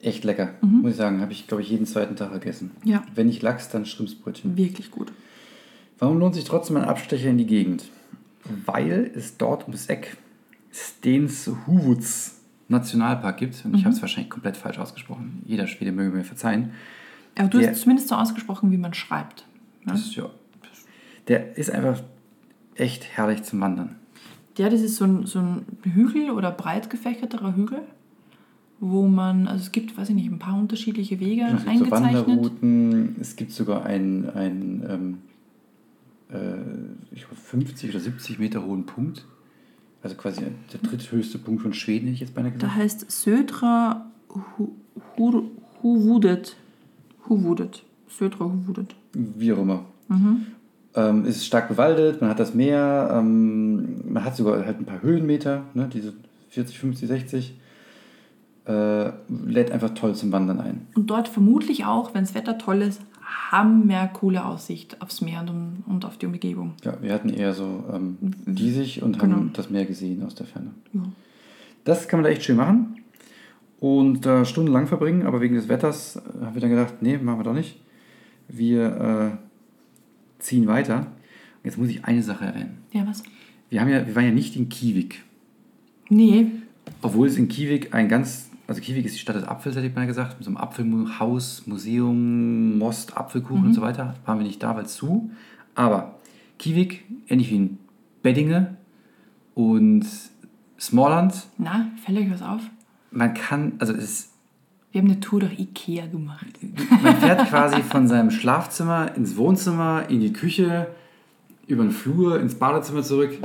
[0.00, 1.20] Echt lecker, muss ich sagen.
[1.20, 2.70] Habe ich, glaube ich, jeden zweiten Tag gegessen.
[2.84, 2.90] Mhm.
[2.90, 3.02] Ja.
[3.14, 4.56] Wenn nicht Lachs, dann Schrimpsbrötchen.
[4.56, 5.12] Wirklich gut.
[5.98, 7.84] Warum lohnt sich trotzdem ein Abstecher in die Gegend?
[8.66, 10.16] Weil es dort ums Eck
[10.70, 12.36] Stenshuvuds
[12.68, 13.64] Nationalpark gibt.
[13.64, 13.84] Und ich Mhm.
[13.86, 15.42] habe es wahrscheinlich komplett falsch ausgesprochen.
[15.46, 16.70] Jeder Schwede möge mir verzeihen.
[17.36, 19.46] Aber du hast es zumindest so ausgesprochen, wie man schreibt.
[19.88, 19.94] Ja?
[19.94, 20.30] Das ist ja.
[21.28, 22.02] Der ist einfach
[22.74, 23.96] echt herrlich zum Wandern.
[24.56, 27.80] Ja, das ist so ein, so ein Hügel oder breit gefächerterer Hügel,
[28.80, 31.68] wo man, also es gibt, weiß ich nicht, ein paar unterschiedliche Wege Es gibt so
[31.70, 32.26] eingezeichnet.
[32.26, 35.18] Wanderrouten, es gibt sogar einen, einen ähm,
[36.30, 39.26] äh, ich glaube 50 oder 70 Meter hohen Punkt.
[40.02, 42.74] Also quasi der dritthöchste Punkt von Schweden, hätte ich jetzt beinahe Da gesagt.
[42.76, 44.06] heißt Södra
[44.58, 44.70] Hu-
[45.18, 45.50] Hu-
[45.82, 46.56] Huvudet.
[47.28, 47.82] Huvudet.
[48.08, 48.94] Södra Huvudet.
[49.12, 49.84] Wie auch immer.
[50.08, 50.46] Mhm.
[50.94, 54.86] Ähm, es ist stark bewaldet, man hat das Meer, ähm, man hat sogar halt ein
[54.86, 56.14] paar Höhenmeter, ne, diese
[56.50, 57.54] 40, 50, 60.
[58.66, 59.12] Äh,
[59.46, 60.86] lädt einfach toll zum Wandern ein.
[60.94, 63.00] Und dort vermutlich auch, wenn das Wetter toll ist,
[63.50, 66.74] haben wir coole Aussicht aufs Meer und, und auf die Umgebung.
[66.84, 69.36] Ja, wir hatten eher so ähm, diesig und Genau.
[69.36, 70.70] haben das Meer gesehen aus der Ferne.
[70.92, 71.00] Ja.
[71.84, 72.96] Das kann man da echt schön machen
[73.80, 77.38] und da stundenlang verbringen, aber wegen des Wetters äh, haben wir dann gedacht, nee, machen
[77.40, 77.80] wir doch nicht.
[78.48, 81.06] Wir äh, ziehen weiter.
[81.64, 82.78] Jetzt muss ich eine Sache erwähnen.
[82.92, 83.22] Ja, was?
[83.70, 85.22] Wir, haben ja, wir waren ja nicht in Kiewik,
[86.10, 86.46] Nee,
[87.02, 89.94] obwohl es in Kiewik ein ganz, also Kiewik ist die Stadt des Apfels, hätte ich
[89.94, 94.14] mal gesagt, mit so einem Apfelhaus, Museum, Most, Apfelkuchen und so weiter.
[94.24, 95.30] Waren wir nicht da, weil zu.
[95.74, 96.18] Aber
[96.58, 97.78] Kiewik, ähnlich wie in
[98.22, 98.76] Beddinge
[99.54, 100.06] und
[100.80, 102.62] Smallland, na, fällt euch was auf?
[103.10, 104.27] man kann, also es ist
[104.98, 106.44] Wir haben eine Tour durch Ikea gemacht.
[107.04, 110.88] Man fährt quasi von seinem Schlafzimmer ins Wohnzimmer, in die Küche,
[111.68, 113.38] über den Flur, ins Badezimmer zurück.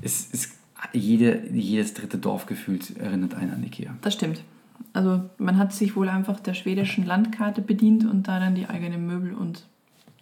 [0.00, 0.52] Es ist
[0.92, 3.96] jede, jedes dritte Dorf gefühlt erinnert einen an Ikea.
[4.02, 4.44] Das stimmt.
[4.92, 9.08] Also man hat sich wohl einfach der schwedischen Landkarte bedient und da dann die eigenen
[9.08, 9.66] Möbel und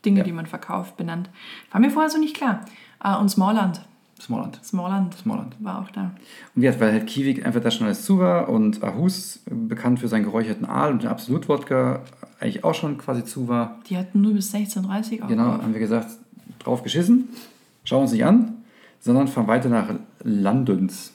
[0.06, 0.24] Dinge, Ja.
[0.24, 1.28] die man verkauft, benannt.
[1.72, 2.64] War mir vorher so nicht klar.
[3.00, 3.82] Ah, und Smallland.
[4.22, 4.60] Smallland.
[4.64, 5.56] Smallland Smallland.
[5.60, 6.02] war auch da.
[6.04, 6.12] Und
[6.54, 10.08] wie gesagt, weil halt Kiewik einfach da schon alles zu war und Ahus, bekannt für
[10.08, 12.00] seinen geräucherten Aal und den Absolut-Wodka,
[12.40, 13.78] eigentlich auch schon quasi zu war.
[13.88, 15.62] Die hatten nur bis 16.30 Uhr Genau, auf.
[15.62, 16.08] haben wir gesagt,
[16.60, 17.28] drauf geschissen,
[17.84, 18.54] schauen uns nicht an,
[19.00, 19.88] sondern fahren weiter nach
[20.22, 21.12] Landens.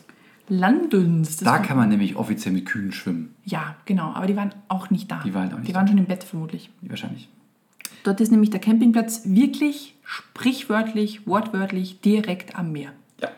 [0.49, 1.41] Landunst.
[1.41, 4.13] das Da kann man nämlich offiziell mit Kühen schwimmen, Ja, genau.
[4.13, 5.19] Aber die waren auch nicht da.
[5.25, 5.79] Die waren auch nicht Die da.
[5.79, 6.69] waren schon im Bett vermutlich.
[6.81, 7.27] wahrscheinlich.
[8.03, 12.93] Dort ist nämlich der Campingplatz wirklich sprichwörtlich, wortwörtlich direkt am Meer.
[13.21, 13.29] Ja.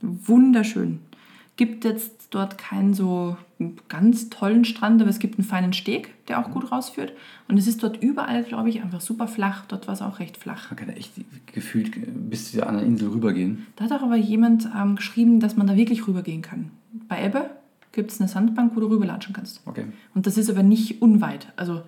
[0.00, 1.00] Wunderschön.
[1.56, 3.36] Gibt jetzt dort keinen so
[3.88, 7.12] ganz tollen Strand, aber es gibt einen feinen Steg, der auch gut rausführt.
[7.48, 9.64] Und es ist dort überall, glaube ich, einfach super flach.
[9.66, 10.70] Dort war es auch recht flach.
[10.70, 11.12] Man kann echt
[11.46, 11.90] gefühlt
[12.30, 13.66] bis zu der anderen Insel rübergehen.
[13.76, 16.70] Da hat auch aber jemand ähm, geschrieben, dass man da wirklich rübergehen kann.
[17.08, 17.50] Bei Ebbe
[17.92, 19.62] gibt es eine Sandbank, wo du rüberlatschen kannst.
[19.66, 19.86] Okay.
[20.14, 21.52] Und das ist aber nicht unweit.
[21.56, 21.82] Also,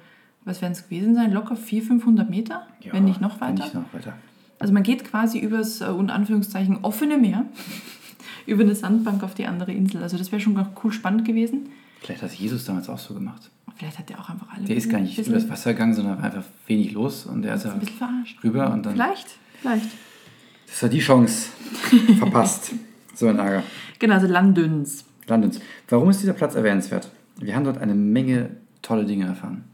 [0.45, 1.33] was werden es gewesen sein?
[1.33, 3.65] Locker 400, 500 Meter, wenn nicht noch wenn weiter.
[3.65, 4.15] Nicht noch weiter.
[4.59, 7.47] Also man geht quasi übers, äh, unter Anführungszeichen, offene Meer,
[8.47, 10.03] über eine Sandbank auf die andere Insel.
[10.03, 11.71] Also das wäre schon ganz cool spannend gewesen.
[12.01, 13.51] Vielleicht hat Jesus damals auch so gemacht.
[13.77, 14.65] Vielleicht hat der auch einfach alle...
[14.65, 17.65] Der ist gar nicht bisschen, übers Wasser gegangen, sondern einfach wenig los und der ist
[17.65, 18.45] ja Ein bisschen verarscht.
[18.45, 18.93] rüber und dann.
[18.93, 19.29] Vielleicht,
[19.61, 19.89] vielleicht.
[20.67, 21.49] Das war die Chance
[22.19, 22.73] verpasst.
[23.15, 23.63] So ein Ärger.
[23.99, 25.05] Genau, also Landüns.
[25.27, 25.61] Landens.
[25.89, 27.11] Warum ist dieser Platz erwähnenswert?
[27.39, 28.51] Wir haben dort eine Menge
[28.83, 29.65] tolle Dinge erfahren.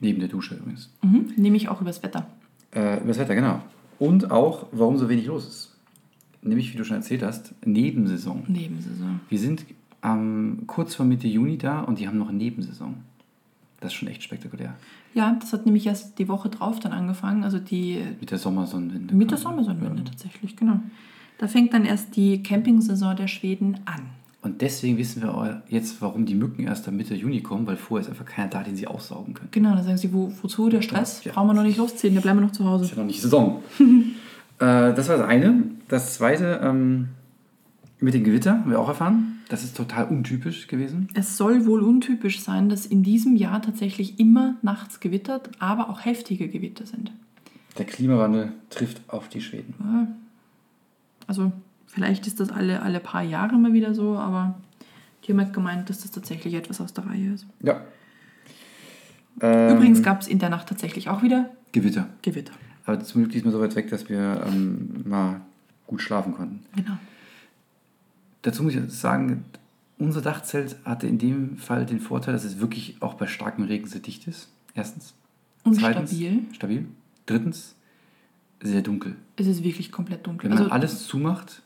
[0.00, 0.90] Neben der Dusche übrigens.
[1.02, 1.32] Mhm.
[1.36, 2.26] Nehme ich auch übers Wetter.
[2.74, 3.60] Äh, über das Wetter, genau.
[3.98, 5.76] Und auch, warum so wenig los ist.
[6.42, 8.44] Nämlich, wie du schon erzählt hast, Nebensaison.
[8.48, 9.20] Nebensaison.
[9.28, 9.66] Wir sind
[10.02, 12.94] ähm, kurz vor Mitte Juni da und die haben noch Nebensaison.
[13.80, 14.74] Das ist schon echt spektakulär.
[15.14, 17.44] Ja, das hat nämlich erst die Woche drauf dann angefangen.
[17.44, 19.14] Also die Mit der Sommersonnenwende.
[19.14, 20.80] mit der Sommersonnenwende tatsächlich, genau.
[21.38, 24.02] Da fängt dann erst die Campingsaison der Schweden an.
[24.42, 28.06] Und deswegen wissen wir jetzt, warum die Mücken erst am Mitte Juni kommen, weil vorher
[28.06, 29.50] ist einfach keiner da, den sie aussaugen können.
[29.50, 31.22] Genau, dann sagen sie, wo, wozu der Stress?
[31.24, 31.32] Ja.
[31.32, 32.84] Brauchen wir noch nicht losziehen, da bleiben wir noch zu Hause.
[32.84, 33.62] Ist ja noch nicht Saison.
[33.78, 33.84] äh,
[34.58, 35.64] das war das eine.
[35.88, 37.08] Das zweite, ähm,
[37.98, 39.40] mit dem Gewitter haben wir auch erfahren.
[39.50, 41.08] Das ist total untypisch gewesen.
[41.12, 46.04] Es soll wohl untypisch sein, dass in diesem Jahr tatsächlich immer nachts gewittert, aber auch
[46.04, 47.12] heftige Gewitter sind.
[47.76, 49.74] Der Klimawandel trifft auf die Schweden.
[51.26, 51.52] Also
[51.90, 54.58] vielleicht ist das alle, alle paar Jahre mal wieder so, aber
[55.24, 57.46] die haben halt gemeint, dass das tatsächlich etwas aus der Reihe ist.
[57.62, 57.82] Ja.
[59.40, 62.08] Ähm, Übrigens gab es in der Nacht tatsächlich auch wieder Gewitter.
[62.22, 62.52] Gewitter.
[62.84, 65.40] Aber zum Glück diesmal so weit weg, dass wir ähm, mal
[65.86, 66.60] gut schlafen konnten.
[66.74, 66.96] Genau.
[68.42, 69.44] Dazu muss ich sagen,
[69.98, 73.86] unser Dachzelt hatte in dem Fall den Vorteil, dass es wirklich auch bei starkem Regen
[73.86, 74.48] sehr dicht ist.
[74.74, 75.14] Erstens.
[75.62, 76.44] Und Zweitens, stabil.
[76.52, 76.86] Stabil.
[77.26, 77.74] Drittens,
[78.62, 79.16] sehr dunkel.
[79.36, 80.44] Es ist wirklich komplett dunkel.
[80.48, 81.62] Wenn man Also alles zumacht,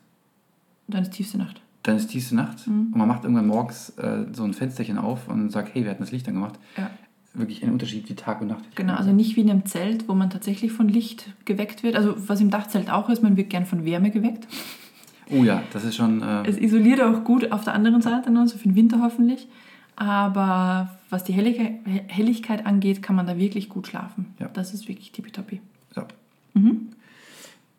[0.88, 1.60] dann ist tiefste Nacht.
[1.82, 2.88] dann ist tiefste Nacht Mhm.
[2.92, 6.02] und man macht irgendwann morgens äh, so ein Fensterchen auf und sagt, hey, wir hatten
[6.02, 6.58] das Licht angemacht.
[6.76, 6.90] Ja.
[7.36, 8.64] Wirklich ein Unterschied wie Tag und Nacht.
[8.76, 11.96] Genau, also nicht wie in einem Zelt, wo man tatsächlich von Licht geweckt wird.
[11.96, 14.46] Also was im Dachzelt auch ist, man wird gern von Wärme geweckt.
[15.30, 16.22] Oh ja, das ist schon.
[16.22, 19.48] Äh, Es isoliert auch gut auf der anderen Seite, ne, so für den Winter hoffentlich.
[19.96, 24.34] Aber was die Helligkeit, Helligkeit angeht, kann man da wirklich gut schlafen.
[24.38, 24.48] Ja.
[24.52, 25.60] Das ist wirklich tippitoppi.
[25.96, 26.06] ja.
[26.54, 26.88] Mhm.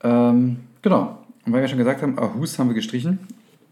[0.03, 1.19] Ähm, genau.
[1.45, 3.19] Und weil wir schon gesagt haben, Aarhus haben wir gestrichen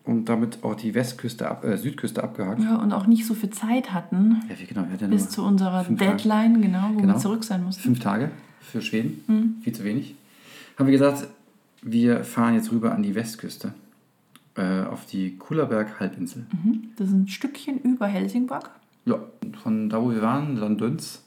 [0.05, 2.61] und damit auch die Westküste, ab, äh, Südküste abgehakt.
[2.61, 4.83] Ja, und auch nicht so viel Zeit hatten Ja, wie genau.
[4.83, 6.11] Wir hatten bis zu unserer fünf Tage.
[6.11, 7.13] Deadline, genau, wo Genau.
[7.13, 7.81] wir zurück sein mussten.
[7.81, 8.29] fünf Tage
[8.61, 9.23] für Schweden.
[9.27, 9.55] Mhm.
[9.63, 10.15] Viel zu wenig.
[10.77, 11.27] Haben wir gesagt,
[11.81, 13.73] wir fahren jetzt rüber an die Westküste.
[14.55, 16.45] Äh, auf die Kullerberg-Halbinsel.
[16.51, 16.83] Mhm.
[16.97, 18.69] Das ist ein Stückchen über Helsingborg.
[19.05, 19.17] Ja,
[19.63, 21.23] von da, wo wir waren, Landöns,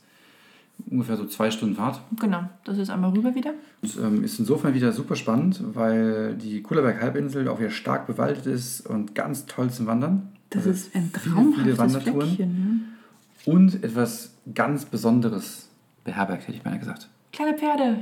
[0.90, 2.00] ungefähr so zwei Stunden Fahrt.
[2.20, 3.54] Genau, das ist einmal rüber wieder.
[3.82, 8.86] Und, ähm, ist insofern wieder super spannend, weil die Kullerberg-Halbinsel auch wieder stark bewaldet ist
[8.86, 10.28] und ganz toll zum Wandern.
[10.50, 12.26] Das Also ist ein traumhaftes Wandertouren.
[12.28, 12.48] Fleckchen.
[13.46, 13.52] Ne?
[13.52, 15.68] Und etwas ganz Besonderes
[16.04, 17.08] beherbergt, hätte ich beinahe gesagt.
[17.32, 17.98] Kleine Pferde.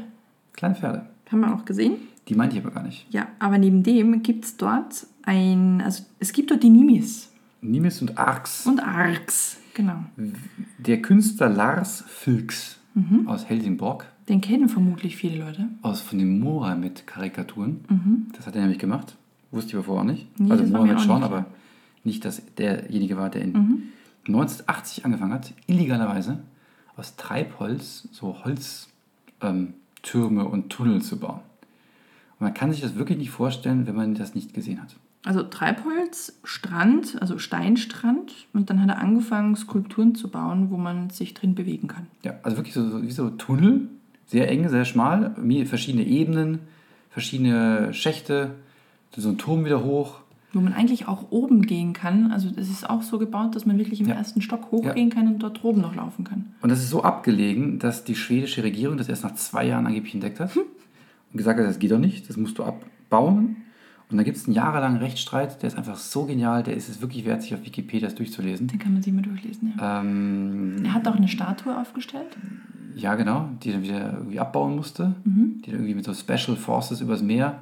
[0.53, 1.07] Kleine Pferde.
[1.31, 1.97] Haben wir auch gesehen.
[2.29, 3.07] Die meinte ich aber gar nicht.
[3.11, 8.01] Ja, aber neben dem gibt es dort ein, also es gibt dort die Nimis Nimis
[8.03, 8.67] und Arx.
[8.67, 9.57] und Arx.
[9.75, 10.05] Genau.
[10.79, 13.27] Der Künstler Lars Filks Mhm.
[13.27, 15.69] aus Helsingborg, Den kennen vermutlich viele Leute.
[15.83, 17.81] aus von dem Mohammed-Karikaturen.
[17.89, 18.27] Mhm.
[18.37, 19.17] Das hat er nämlich gemacht.
[19.51, 20.29] Wusste ich aber vorher auch nicht.
[20.41, 21.47] Nee, also Mohammed schon, nicht aber
[22.05, 23.83] nicht, dass derjenige war, der in Mhm.
[24.29, 26.39] 1980 angefangen hat, illegalerweise
[26.97, 29.75] aus Treibholz so Holztürme
[30.43, 31.41] ähm, und Tunnel zu bauen.
[32.39, 34.95] Und man kann sich das wirklich nicht vorstellen, wenn man das nicht gesehen hat.
[35.25, 38.33] Also Treibholz, Strand, also Steinstrand.
[38.53, 42.07] Und dann hat er angefangen, Skulpturen zu bauen, wo man sich drin bewegen kann.
[42.23, 43.89] Ja, also wirklich so, wie so Tunnel,
[44.27, 45.35] sehr eng, sehr schmal,
[45.67, 46.61] verschiedene Ebenen,
[47.11, 48.51] verschiedene Schächte,
[49.17, 50.17] so ein Turm wieder hoch.
[50.53, 52.31] Wo man eigentlich auch oben gehen kann.
[52.31, 54.15] Also es ist auch so gebaut, dass man wirklich im Ja.
[54.15, 56.55] ersten Stock hochgehen kann und dort oben noch laufen kann.
[56.61, 60.15] Und das ist so abgelegen, dass die schwedische Regierung das erst nach zwei Jahren angeblich
[60.15, 60.67] entdeckt hat und
[61.33, 63.57] gesagt hat, das geht doch nicht, das musst du abbauen.
[64.11, 67.01] Und da gibt es einen jahrelangen Rechtsstreit, der ist einfach so genial, der ist es
[67.01, 68.67] wirklich wert, sich auf Wikipedia das durchzulesen.
[68.69, 70.01] Den kann man sich mal durchlesen, ja.
[70.01, 72.37] Ähm, Er hat auch eine Statue aufgestellt.
[72.95, 75.63] ja, genau, die dann wieder irgendwie abbauen musste, Mhm.
[75.65, 77.61] die dann irgendwie mit so Special Forces übers Meer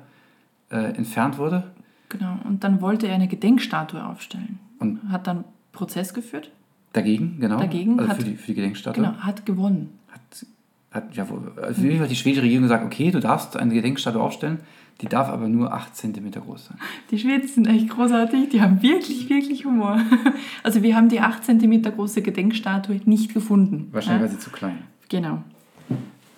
[0.70, 1.64] äh, entfernt wurde.
[2.08, 2.36] Genau.
[2.44, 4.58] Und dann wollte er eine Gedenkstatue aufstellen.
[4.80, 6.50] Und Hat dann Prozess geführt.
[6.92, 7.58] dagegen, genau.
[7.58, 9.02] Dagegen also hat- für, die, für die Gedenkstatue.
[9.02, 9.90] Genau, hat gewonnen.
[10.10, 10.46] Hat,
[10.90, 11.24] hat, ja,
[11.62, 14.58] also jeden Fall hat die schwedische Regierung gesagt, okay, du darfst eine Gedenkstatue aufstellen,
[15.00, 16.78] die darf aber nur 8 cm groß sein.
[17.10, 20.00] Die Schweden sind echt großartig, die haben wirklich, wirklich Humor.
[20.62, 23.88] Also wir haben die 8 cm große Gedenkstatue nicht gefunden.
[23.90, 24.28] Wahrscheinlich ja?
[24.28, 24.78] war sie zu klein.
[25.08, 25.42] Genau.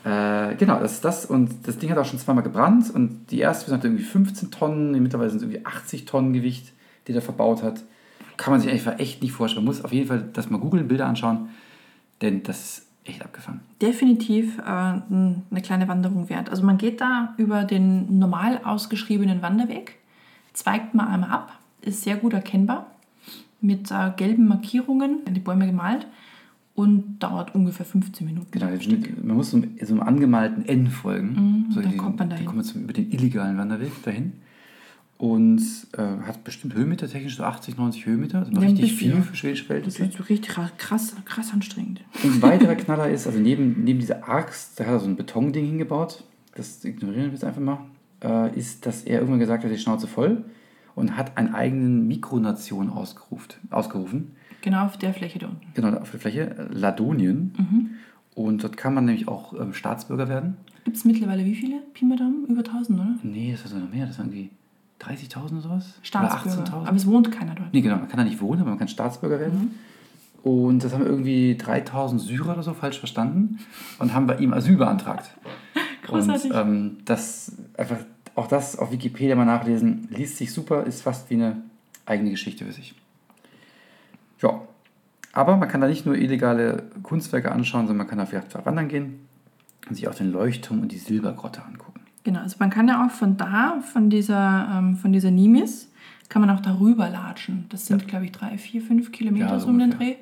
[0.05, 1.27] Äh, genau, das ist das.
[1.27, 2.91] Und das Ding hat auch schon zweimal gebrannt.
[2.91, 6.73] Und die erste hat irgendwie 15 Tonnen, mittlerweile sind es irgendwie 80 Tonnen Gewicht,
[7.07, 7.83] die der verbaut hat.
[8.37, 9.65] Kann man sich einfach echt nicht vorstellen.
[9.65, 11.49] Man muss auf jeden Fall das mal googeln, Bilder anschauen,
[12.21, 13.61] denn das ist echt abgefahren.
[13.81, 16.51] Definitiv äh, eine kleine Wanderung wert.
[16.51, 19.97] Also man geht da über den normal ausgeschriebenen Wanderweg,
[20.53, 22.87] zweigt mal einmal ab, ist sehr gut erkennbar,
[23.61, 26.07] mit äh, gelben Markierungen, die Bäume gemalt
[26.75, 28.51] und dauert ungefähr 15 Minuten.
[28.51, 28.67] Genau,
[29.23, 31.67] man muss so einem, so einem angemalten N folgen.
[31.69, 32.45] Mhm, dann kommt man dahin.
[32.45, 34.33] Dann kommt man zum, über den illegalen Wanderweg dahin.
[35.17, 35.63] Und
[35.97, 38.41] äh, hat bestimmt Höhenmeter, technisch so 80, 90 Höhenmeter.
[38.41, 40.05] Also Ja, richtig viel für schwedische Das Verhältnisse.
[40.05, 42.01] ist so richtig krass, krass anstrengend.
[42.23, 45.17] Und ein weiterer Knaller ist, also neben, neben dieser Axt, da hat er so ein
[45.17, 46.25] Betonding hingebaut,
[46.57, 47.79] das ignorieren wir jetzt einfach mal,
[48.23, 50.45] äh, ist, dass er irgendwann gesagt hat, die Schnauze voll
[50.97, 54.33] und hat einen eigenen Mikronation ausgerufen, ausgerufen.
[54.63, 55.67] Genau auf der Fläche da unten.
[55.75, 57.55] Genau, auf der Fläche, Ladonien.
[57.57, 57.91] Mhm.
[58.35, 60.57] Und dort kann man nämlich auch ähm, Staatsbürger werden.
[60.85, 61.81] Gibt es mittlerweile wie viele?
[61.93, 62.47] Pi mal Daumen?
[62.47, 63.15] Über 1000, oder?
[63.23, 64.51] Nee, das war sogar noch mehr, das waren irgendwie
[65.05, 65.95] 30.000 oder sowas.
[66.03, 66.59] Staatsbürger.
[66.59, 66.87] Oder 18.000.
[66.87, 67.73] Aber es wohnt keiner dort.
[67.73, 69.79] Nee, genau, man kann da nicht wohnen, aber man kann Staatsbürger werden.
[70.43, 73.61] Und das haben irgendwie 3000 Syrer oder so falsch verstanden
[73.99, 75.31] und haben bei ihm Asyl beantragt.
[76.03, 76.53] Großartig.
[76.53, 77.97] Und ähm, das einfach,
[78.35, 81.63] auch das auf Wikipedia mal nachlesen, liest sich super, ist fast wie eine
[82.05, 82.95] eigene Geschichte für sich.
[84.43, 84.61] Ja,
[85.33, 88.89] aber man kann da nicht nur illegale Kunstwerke anschauen, sondern man kann auch vielleicht wandern
[88.89, 89.27] gehen
[89.89, 92.01] und sich auch den Leuchtturm und die Silbergrotte angucken.
[92.25, 95.91] Genau, also man kann ja auch von da, von dieser, ähm, von dieser Nimis,
[96.31, 97.67] kann man auch darüber latschen.
[97.69, 99.91] Das sind, glaube ich, drei, vier, fünf Kilometer Ja, so um den.
[99.91, 100.17] Dreh.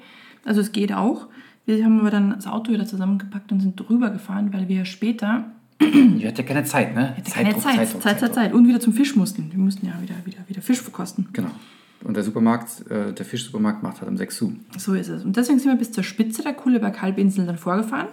[0.45, 1.29] Also es geht auch.
[1.65, 5.45] Wir haben aber dann das Auto wieder zusammengepackt und sind drüber gefahren, weil wir später,
[5.81, 7.17] Ihr hattet ja keine Zeit, ne?
[7.17, 9.51] hatte keine Zeit, Zeit, Zeit, Zeit, und wieder zum Fisch mussten.
[9.51, 11.29] Wir mussten ja wieder, wieder, wieder Fisch verkosten.
[11.33, 11.51] Genau.
[12.05, 14.53] Und der Supermarkt, äh, der Fischsupermarkt macht halt um 6 Uhr.
[14.77, 15.25] So ist es.
[15.25, 18.09] Und deswegen sind wir bis zur Spitze der Kuhleberg-Halbinsel dann vorgefahren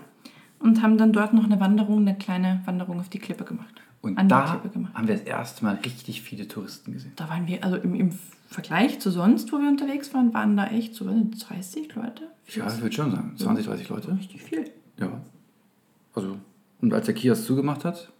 [0.59, 3.73] und haben dann dort noch eine Wanderung, eine kleine Wanderung auf die Klippe gemacht.
[4.01, 4.61] Und da
[4.93, 7.11] haben wir das erste Mal richtig viele Touristen gesehen.
[7.15, 8.11] Da waren wir, also im, im
[8.47, 12.23] Vergleich zu sonst, wo wir unterwegs waren, waren da echt so weiß nicht, 30 Leute.
[12.47, 13.33] Ja, ich würde schon sagen.
[13.37, 14.17] 20, 30 Leute.
[14.17, 14.65] Richtig viel.
[14.99, 15.21] Ja.
[16.15, 16.37] Also,
[16.81, 18.11] und als der Kiosk zugemacht hat,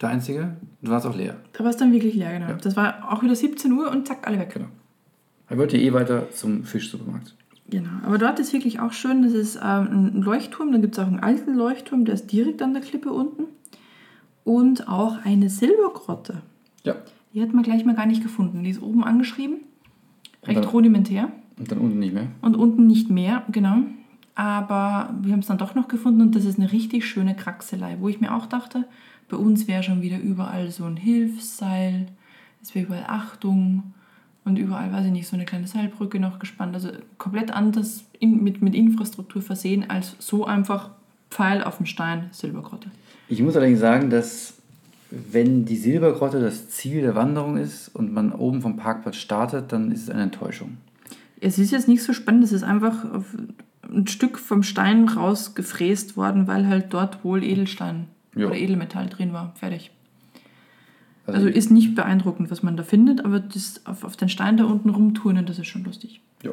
[0.00, 1.36] der einzige, war es auch leer.
[1.52, 2.48] Da war es dann wirklich leer, genau.
[2.48, 2.54] Ja.
[2.54, 4.52] Das war auch wieder 17 Uhr und zack, alle weg.
[4.52, 4.68] Genau.
[5.48, 7.34] Er wollte eh weiter zum Fischsupermarkt.
[7.70, 7.90] Genau.
[8.04, 11.06] Aber dort ist wirklich auch schön, das ist ähm, ein Leuchtturm, dann gibt es auch
[11.06, 13.44] einen alten Leuchtturm, der ist direkt an der Klippe unten.
[14.44, 16.42] Und auch eine Silbergrotte.
[16.84, 16.96] Ja.
[17.32, 18.64] Die hat man gleich mal gar nicht gefunden.
[18.64, 19.58] Die ist oben angeschrieben,
[20.44, 21.30] recht dann- rudimentär.
[21.58, 22.26] Und dann unten nicht mehr.
[22.40, 23.82] Und unten nicht mehr, genau.
[24.34, 27.98] Aber wir haben es dann doch noch gefunden und das ist eine richtig schöne Kraxelei,
[28.00, 28.86] wo ich mir auch dachte,
[29.28, 32.06] bei uns wäre schon wieder überall so ein Hilfsseil,
[32.62, 33.92] es wäre überall Achtung
[34.50, 36.74] und überall, weiß ich nicht, so eine kleine Seilbrücke noch gespannt.
[36.74, 40.90] Also komplett anders in, mit, mit Infrastruktur versehen als so einfach
[41.30, 42.90] Pfeil auf dem Stein, Silbergrotte.
[43.28, 44.54] Ich muss allerdings sagen, dass
[45.10, 49.90] wenn die Silbergrotte das Ziel der Wanderung ist und man oben vom Parkplatz startet, dann
[49.90, 50.76] ist es eine Enttäuschung.
[51.40, 53.24] Es ist jetzt nicht so spannend, es ist einfach auf
[53.88, 58.06] ein Stück vom Stein rausgefräst worden, weil halt dort wohl Edelstein
[58.36, 58.46] Ja.
[58.46, 59.52] oder Edelmetall drin war.
[59.56, 59.90] Fertig.
[61.26, 64.56] Also, Also ist nicht beeindruckend, was man da findet, aber das auf, auf den Stein
[64.56, 66.20] da unten rumturnen, das ist schon lustig.
[66.42, 66.52] ja.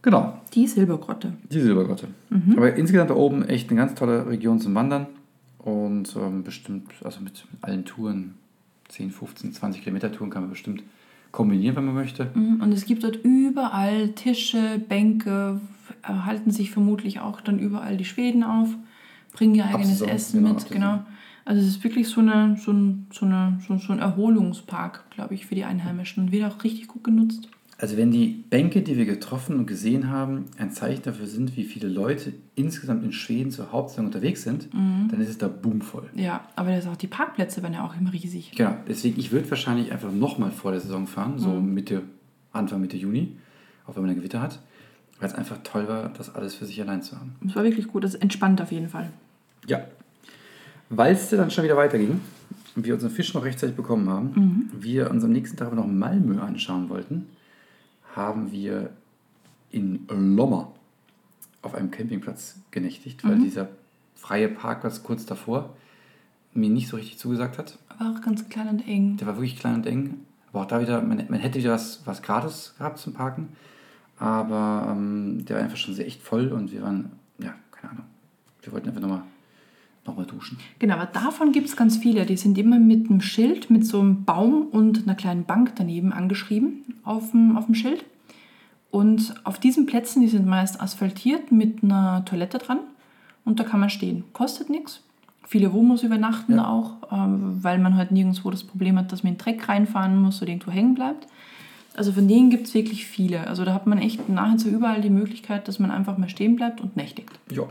[0.00, 1.32] Genau, Die Silbergrotte.
[1.50, 2.06] die Silbergrotte.
[2.30, 2.54] Mhm.
[2.56, 5.06] Aber insgesamt da oben echt eine ganz tolle Region zum Wandern.
[5.58, 8.34] Und ähm, bestimmt, also mit, mit allen Touren,
[8.90, 10.84] 10, 15, 20 Kilometer Touren kann man bestimmt
[11.32, 12.30] kombinieren, wenn man möchte.
[12.34, 15.60] Mhm, Und es gibt dort überall Tische, Bänke,
[16.04, 18.68] äh, halten sich vermutlich auch dann überall die Schweden auf,
[19.32, 21.04] bringen ihr eigenes Saison, Essen genau, mit, genau.
[21.48, 25.32] Also es ist wirklich so, eine, so, ein, so, eine, so, so ein Erholungspark, glaube
[25.32, 26.24] ich, für die Einheimischen.
[26.24, 27.48] Und wird auch richtig gut genutzt.
[27.78, 31.64] Also wenn die Bänke, die wir getroffen und gesehen haben, ein Zeichen dafür sind, wie
[31.64, 36.10] viele Leute insgesamt in Schweden zur Hauptsaison unterwegs sind, dann ist es da boomvoll.
[36.14, 38.52] Ja, aber das auch die Parkplätze werden ja auch immer riesig.
[38.54, 42.02] Genau, deswegen, ich würde wahrscheinlich einfach nochmal vor der Saison fahren, so Mitte,
[42.52, 43.38] Anfang Mitte Juni,
[43.86, 44.60] auch wenn man ein Gewitter hat,
[45.18, 47.36] weil es einfach toll war, das alles für sich allein zu haben.
[47.46, 49.08] Es war wirklich gut, das ist entspannt auf jeden Fall.
[49.66, 49.84] Ja.
[50.90, 52.20] Weil es dann schon wieder weiterging
[52.76, 55.86] und wir unseren Fisch noch rechtzeitig bekommen haben, wir uns am nächsten Tag aber noch
[55.86, 57.26] Malmö anschauen wollten,
[58.14, 58.90] haben wir
[59.70, 60.72] in Lomma
[61.62, 63.68] auf einem Campingplatz genächtigt, weil dieser
[64.14, 65.74] freie Parkplatz kurz davor
[66.54, 67.78] mir nicht so richtig zugesagt hat.
[67.88, 69.16] Aber auch ganz klein und eng.
[69.18, 70.20] Der war wirklich klein und eng.
[70.50, 73.48] Aber auch da wieder, man, man hätte wieder was, was gratis gehabt zum Parken.
[74.18, 78.04] Aber ähm, der war einfach schon sehr echt voll und wir waren, ja, keine Ahnung.
[78.62, 79.22] Wir wollten einfach nochmal
[80.08, 80.58] noch mal duschen.
[80.78, 82.26] Genau, aber davon gibt es ganz viele.
[82.26, 86.12] Die sind immer mit einem Schild, mit so einem Baum und einer kleinen Bank daneben
[86.12, 88.04] angeschrieben auf dem, auf dem Schild.
[88.90, 92.78] Und auf diesen Plätzen, die sind meist asphaltiert mit einer Toilette dran.
[93.44, 94.24] Und da kann man stehen.
[94.32, 95.02] Kostet nichts.
[95.46, 96.68] Viele Womos übernachten Ja.
[96.68, 100.20] auch, ähm, weil man halt nirgendwo das Problem hat, dass man in den Dreck reinfahren
[100.20, 101.26] muss oder irgendwo hängen bleibt.
[101.96, 103.46] Also von denen gibt es wirklich viele.
[103.46, 106.80] Also da hat man echt nahezu überall die Möglichkeit, dass man einfach mal stehen bleibt
[106.80, 107.30] und nächtigt.
[107.50, 107.64] Ja.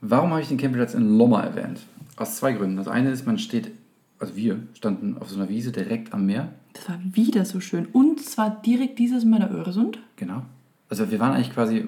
[0.00, 1.80] Warum habe ich den Campingplatz in Lomma erwähnt?
[2.16, 2.76] Aus zwei Gründen.
[2.76, 3.72] Das eine ist, man steht,
[4.18, 6.48] also wir standen auf so einer Wiese direkt am Meer.
[6.72, 7.86] Das war wieder so schön.
[7.86, 9.98] Und zwar direkt dieses Mal der Öresund.
[10.16, 10.42] Genau.
[10.88, 11.86] Also wir waren eigentlich quasi,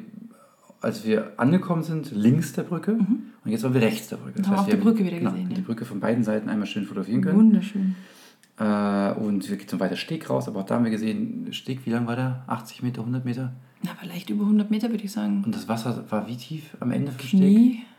[0.81, 2.99] als wir angekommen sind, links der Brücke
[3.45, 4.39] und jetzt waren wir rechts der Brücke.
[4.39, 5.63] Und haben auch wir die Brücke wieder genau, gesehen, Die ja.
[5.63, 7.39] Brücke von beiden Seiten einmal schön fotografieren können.
[7.39, 7.97] Wunderschön.
[8.59, 11.85] Äh, und wir gehen zum weiter Steg raus, aber auch da haben wir gesehen, Steg,
[11.87, 12.45] wie lang war der?
[12.47, 13.53] 80 Meter, 100 Meter?
[13.83, 15.43] Na, aber leicht über 100 Meter würde ich sagen.
[15.45, 17.41] Und das Wasser war wie tief am Ende vom Steg?
[17.41, 17.81] Knie.
[17.81, 17.92] Also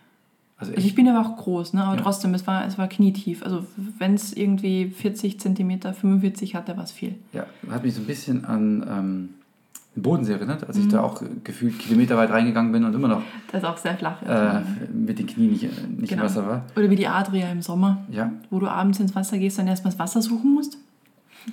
[0.70, 1.84] Also ich echt, bin aber auch groß, ne?
[1.84, 2.02] aber Ja.
[2.02, 3.44] trotzdem, es war, es war knietief.
[3.44, 3.66] Also
[4.00, 7.16] wenn es irgendwie 40 Zentimeter, 45 hatte, war es viel.
[7.34, 9.30] ja, hat mich so ein bisschen an ähm,
[9.96, 10.90] den Bodensee erinnert, als ich Mhm.
[10.90, 14.22] da auch gefühlt kilometerweit reingegangen bin und immer noch Das ist auch sehr flach.
[14.24, 14.62] äh,
[14.92, 16.24] mit den Knien nicht, nicht Genau.
[16.24, 16.66] im Wasser war.
[16.76, 19.92] Oder wie die Adria im Sommer, Ja, wo du abends ins Wasser gehst und erstmal
[19.92, 20.78] das Wasser suchen musst.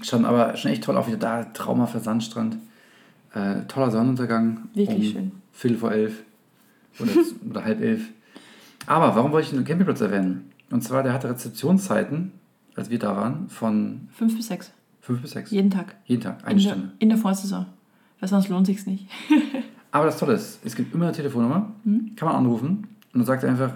[0.02, 2.56] Schon, aber schon echt toll, auch wieder da, traumhafter Sandstrand.
[3.34, 4.68] Äh, toller Sonnenuntergang.
[4.74, 5.32] Wirklich um schön.
[5.52, 6.22] Viertel vor elf
[6.98, 7.10] oder,
[7.50, 8.08] oder halb elf.
[8.90, 10.50] Aber warum wollte ich den Campingplatz erwähnen?
[10.72, 12.32] Und zwar, der hatte Rezeptionszeiten,
[12.74, 14.72] als wir da waren, von Fünf bis sechs.
[15.00, 15.52] fünf bis sechs.
[15.52, 15.94] Jeden Tag.
[16.06, 16.92] Jeden Tag, In eine der, Stunde.
[16.98, 17.66] in der Vorsaison.
[18.18, 19.06] Weil sonst lohnt sich's nicht.
[19.92, 22.16] Aber das Tolle ist, es gibt immer eine Telefonnummer, Mhm.
[22.16, 22.68] kann man anrufen
[23.12, 23.74] und dann sagt er einfach,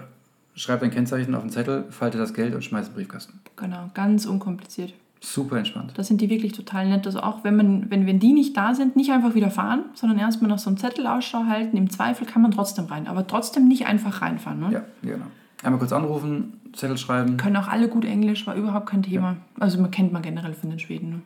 [0.53, 3.39] schreib dein Kennzeichen auf den Zettel, falte das Geld und schmeiß in den Briefkasten.
[3.55, 4.93] Genau, ganz unkompliziert.
[5.25, 5.93] Super entspannt.
[5.95, 7.05] Da sind die wirklich total nett.
[7.07, 10.19] Also auch wenn man, wenn, wenn die nicht da sind, nicht einfach wieder fahren, sondern
[10.19, 11.75] erstmal noch so einen Zettel Ausschau halten.
[11.77, 14.59] Im Zweifel kann man trotzdem rein, aber trotzdem nicht einfach reinfahren.
[14.59, 14.69] Ne?
[14.71, 15.25] Ja, genau.
[15.63, 17.37] Einmal kurz anrufen, Zettel schreiben.
[17.37, 19.37] Können auch alle gut Englisch, war überhaupt kein Thema.
[19.59, 21.09] Also man kennt man generell von den Schweden.
[21.09, 21.21] Ne?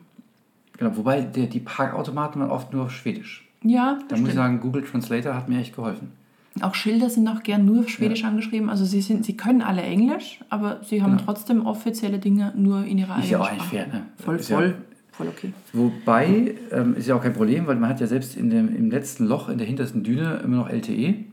[0.78, 3.46] Genau, wobei der, die Parkautomaten waren oft nur auf Schwedisch.
[3.62, 6.12] Ja, Da muss ich sagen, Google Translator hat mir echt geholfen.
[6.62, 8.68] Auch Schilder sind auch gern nur auf Schwedisch angeschrieben.
[8.70, 11.22] Also sie, sind, sie können alle Englisch, aber sie haben Genau.
[11.24, 13.60] trotzdem offizielle Dinge nur in ihrer Ist eigenen ja auch Sprache.
[13.60, 14.02] eigentlich fair, ne?
[14.16, 14.74] Voll, Ist ja- voll,
[15.12, 15.52] voll okay.
[15.72, 18.90] Wobei, ähm, ist ja auch kein Problem, weil man hat ja selbst in dem, im
[18.90, 21.24] letzten Loch in der hintersten Düne immer noch LTE.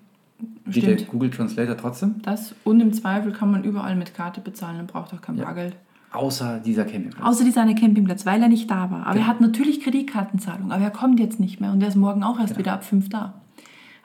[0.70, 1.08] Geht der Stimmt.
[1.10, 2.16] Google Translator trotzdem?
[2.22, 5.46] Das und im Zweifel kann man überall mit Karte bezahlen und braucht auch kein Ja.
[5.46, 5.76] Bargeld.
[6.12, 7.26] Außer dieser Campingplatz.
[7.28, 9.02] Außer dieser eine Campingplatz, weil er nicht da war.
[9.08, 9.26] Aber Genau.
[9.26, 12.38] er hat natürlich Kreditkartenzahlung, aber er kommt jetzt nicht mehr und er ist morgen auch
[12.40, 12.60] erst Genau.
[12.60, 13.34] wieder ab 5 da.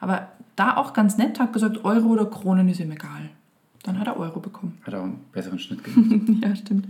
[0.02, 3.30] Aber da auch ganz nett, hat gesagt, Euro oder Kronen ist ihm egal.
[3.84, 4.78] Dann hat er Euro bekommen.
[4.84, 6.28] Hat auch einen besseren Schnitt gemacht.
[6.42, 6.88] ja, stimmt.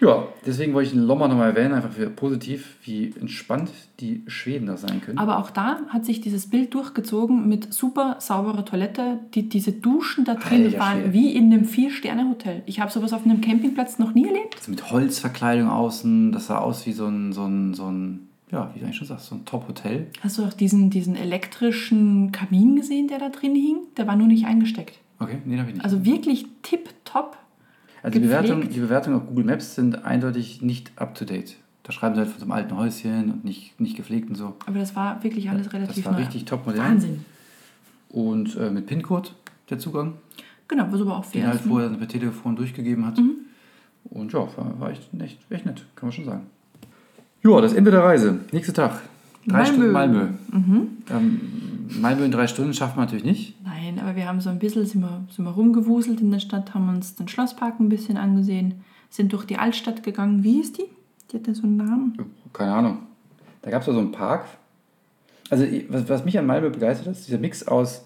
[0.00, 4.66] ja, deswegen wollte ich den Lommer nochmal erwähnen, einfach für positiv, wie entspannt die Schweden
[4.66, 5.18] da sein können.
[5.18, 9.18] Aber auch da hat sich dieses Bild durchgezogen mit super sauberer Toilette.
[9.34, 11.12] Die, diese Duschen da drin Alter waren Schwede.
[11.12, 12.62] wie in einem Vier-Sterne-Hotel.
[12.66, 14.54] Ich habe sowas auf einem Campingplatz noch nie erlebt.
[14.56, 18.70] Also mit Holzverkleidung außen, das sah aus wie so ein, so ein, so ein ja,
[18.74, 20.06] wie du eigentlich schon sagst, so ein Top-Hotel.
[20.22, 23.78] Hast du auch diesen, diesen elektrischen Kamin gesehen, der da drin hing?
[23.96, 24.98] Der war nur nicht eingesteckt.
[25.18, 25.84] Okay, nee, habe ich nicht.
[25.84, 27.36] Also wirklich tipptopp.
[28.02, 28.42] Also die, gepflegt.
[28.48, 31.56] Bewertung, die Bewertungen auf Google Maps sind eindeutig nicht up-to-date.
[31.84, 34.54] Da schreiben sie halt von so einem alten Häuschen und nicht, nicht gepflegt und so.
[34.66, 36.18] Aber das war wirklich alles Das relativ war neu.
[36.18, 36.84] richtig top modern.
[36.84, 37.24] Wahnsinn.
[38.10, 39.30] Und äh, mit PIN-Code
[39.70, 40.14] der Zugang,
[40.68, 41.70] Genau, was aber auch den fair halt ne?
[41.70, 43.18] vorher per Telefon durchgegeben hat.
[43.18, 43.32] Mhm.
[44.04, 46.46] Und ja, war, war echt, echt, echt nett, kann man schon sagen.
[47.42, 48.38] Ja, das Ende der Reise.
[48.52, 49.00] Nächster Tag.
[49.46, 49.66] Drei Malmö.
[49.66, 50.26] Stunden Malmö.
[50.52, 50.88] Mhm.
[51.10, 51.40] Ähm,
[52.00, 53.56] Malmö in drei Stunden schafft man natürlich nicht.
[53.64, 56.74] Nein, aber wir haben so ein bisschen, sind wir, sind wir rumgewuselt in der Stadt,
[56.74, 58.74] haben uns den Schlosspark ein bisschen angesehen,
[59.10, 60.44] sind durch die Altstadt gegangen.
[60.44, 60.84] Wie hieß die?
[61.30, 62.16] Die hat ja so einen Namen.
[62.52, 62.98] Keine Ahnung.
[63.62, 64.46] Da gab es so einen Park.
[65.50, 68.04] Also, was, was mich an Malmö begeistert hat, ist dieser Mix aus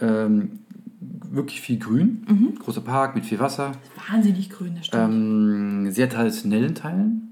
[0.00, 0.58] ähm,
[1.00, 2.56] wirklich viel Grün.
[2.58, 3.72] Großer Park mit viel Wasser.
[4.10, 5.04] Wahnsinnig grün, das stimmt.
[5.04, 7.27] Ähm, sehr traditionellen Teilen.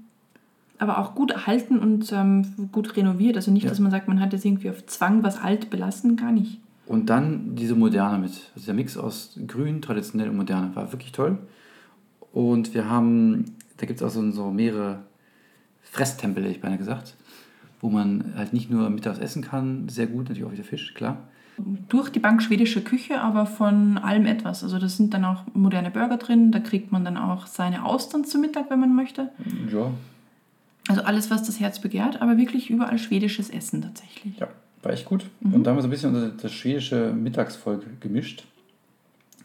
[0.79, 3.35] Aber auch gut erhalten und ähm, gut renoviert.
[3.35, 3.69] Also nicht, Ja.
[3.69, 6.59] dass man sagt, man hat jetzt irgendwie auf Zwang was alt belassen, gar nicht.
[6.85, 8.31] Und dann diese Moderne mit.
[8.55, 11.37] Also der Mix aus Grün, traditionell und Moderne war wirklich toll.
[12.31, 13.45] Und wir haben,
[13.77, 14.99] da gibt es auch so, so mehrere
[15.81, 17.15] Fresstempel, hätte ich beinahe gesagt,
[17.81, 21.17] wo man halt nicht nur mittags essen kann, sehr gut, natürlich auch wieder Fisch, klar.
[21.89, 24.63] Durch die Bank schwedische Küche, aber von allem etwas.
[24.63, 28.23] Also da sind dann auch moderne Burger drin, da kriegt man dann auch seine Austern
[28.25, 29.31] zu Mittag, wenn man möchte.
[29.71, 29.91] Ja,
[30.87, 34.37] Also alles, was das Herz begehrt, aber wirklich überall schwedisches Essen tatsächlich.
[34.39, 34.47] ja
[34.83, 35.25] war echt gut.
[35.41, 38.45] Und da haben wir so ein bisschen das schwedische Mittagsvolk gemischt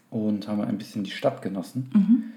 [0.09, 2.31] und haben ein bisschen die Stadt genossen.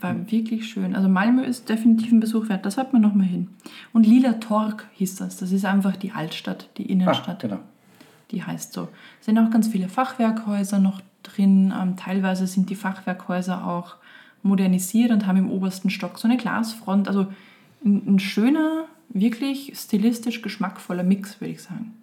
[0.00, 0.94] War wirklich schön.
[0.94, 3.48] Also Malmö ist definitiv ein Besuch wert, das hat man noch mal hin.
[3.94, 5.38] Und Lila Torg hieß das.
[5.38, 7.40] Das ist einfach die Altstadt, die Ah, Innenstadt.
[7.40, 7.60] genau.
[8.30, 8.88] Die heißt so.
[9.20, 11.72] Es sind auch ganz viele Fachwerkhäuser noch drin.
[11.76, 13.96] Ähm, teilweise sind die Fachwerkhäuser auch
[14.42, 17.08] modernisiert und haben im obersten Stock so eine Glasfront.
[17.08, 17.26] Also
[17.84, 21.94] ein, ein schöner, wirklich stilistisch geschmackvoller Mix, würde ich sagen.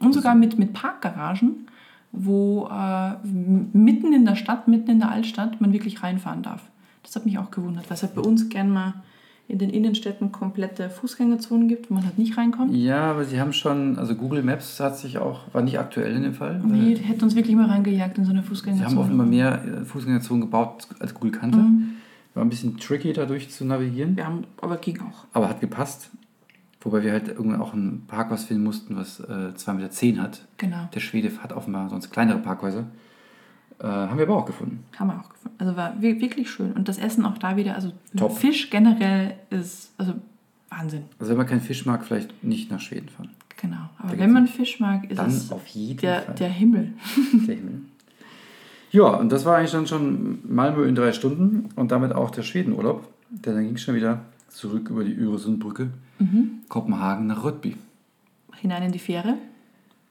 [0.00, 1.66] Und sogar mit, mit Parkgaragen,
[2.12, 6.62] wo äh, mitten in der Stadt, mitten in der Altstadt, man wirklich reinfahren darf.
[7.02, 8.94] Das hat mich auch gewundert, weil es halt bei uns gern mal
[9.48, 12.74] in den Innenstädten komplette Fußgängerzonen gibt, wo man halt nicht reinkommt.
[12.76, 16.22] Ja, aber sie haben schon, also Google Maps hat sich auch, war nicht aktuell in
[16.22, 16.60] dem Fall.
[16.64, 18.90] Nee, hätte uns wirklich mal reingejagt in so eine Sie Fußgängerzone.
[18.90, 21.58] haben offenbar mehr äh, Fußgängerzonen gebaut, als Google kannte.
[21.58, 21.94] Mhm.
[22.38, 25.24] War ein bisschen tricky dadurch zu navigieren, Wir haben, aber ging auch.
[25.32, 26.10] aber hat gepasst.
[26.80, 29.24] Wobei wir halt irgendwann auch ein Parkhaus finden mussten, was äh,
[29.56, 29.72] 2,10
[30.06, 30.46] Meter hat.
[30.58, 30.88] Genau.
[30.94, 32.86] Der Schwede hat offenbar sonst kleinere Parkhäuser.
[33.80, 34.84] Äh, haben wir aber auch gefunden.
[34.96, 35.56] Haben wir auch gefunden.
[35.58, 36.72] Also war wi- wirklich schön.
[36.74, 38.36] Und das Essen auch da wieder, also Top.
[38.38, 40.14] Fisch generell ist, also
[40.68, 41.02] Wahnsinn.
[41.18, 43.30] Also wenn man keinen Fisch mag, vielleicht nicht nach Schweden fahren.
[43.60, 43.90] Genau.
[43.98, 46.34] Aber wenn man Fisch mag, ist Dann es auf jeden der, Fall.
[46.36, 46.92] der Himmel.
[47.48, 47.80] Der Himmel.
[48.90, 52.42] Ja, und das war eigentlich dann schon Malmö in drei Stunden und damit auch der
[52.42, 53.06] Schwedenurlaub.
[53.30, 56.60] Denn dann ging es schon wieder zurück über die Öresundbrücke, Mhm.
[56.68, 57.76] Kopenhagen nach Rödby.
[58.56, 59.34] Hinein in die Fähre,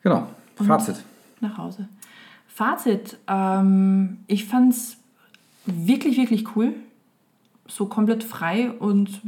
[0.03, 1.03] Genau, Fazit.
[1.41, 1.89] nach Hause.
[2.47, 4.97] Fazit, ähm, ich fand es
[5.65, 6.73] wirklich, wirklich cool.
[7.67, 9.21] So komplett frei und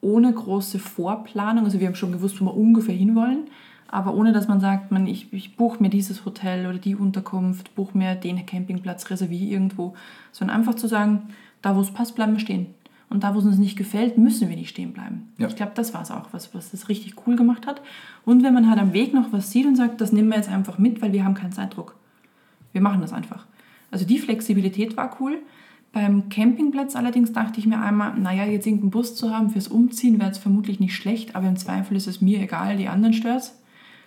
[0.00, 1.64] ohne große Vorplanung.
[1.64, 3.48] Also wir haben schon gewusst, wo wir ungefähr hinwollen,
[3.88, 7.74] aber ohne dass man sagt, man, ich, ich buche mir dieses Hotel oder die Unterkunft,
[7.74, 9.94] buche mir den Campingplatz, reserviere irgendwo,
[10.32, 11.28] sondern einfach zu sagen,
[11.62, 12.66] da wo es passt, bleiben wir stehen.
[13.08, 15.32] Und da, wo es uns nicht gefällt, müssen wir nicht stehen bleiben.
[15.38, 15.46] Ja.
[15.46, 17.80] Ich glaube, das war es auch, was, was das richtig cool gemacht hat.
[18.24, 20.50] Und wenn man halt am Weg noch was sieht und sagt, das nehmen wir jetzt
[20.50, 21.94] einfach mit, weil wir haben keinen Zeitdruck.
[22.72, 23.46] Wir machen das einfach.
[23.92, 25.38] Also die Flexibilität war cool.
[25.92, 30.18] Beim Campingplatz allerdings dachte ich mir einmal, naja, jetzt irgendeinen Bus zu haben fürs Umziehen
[30.18, 33.58] wäre jetzt vermutlich nicht schlecht, aber im Zweifel ist es mir egal, die anderen stört's.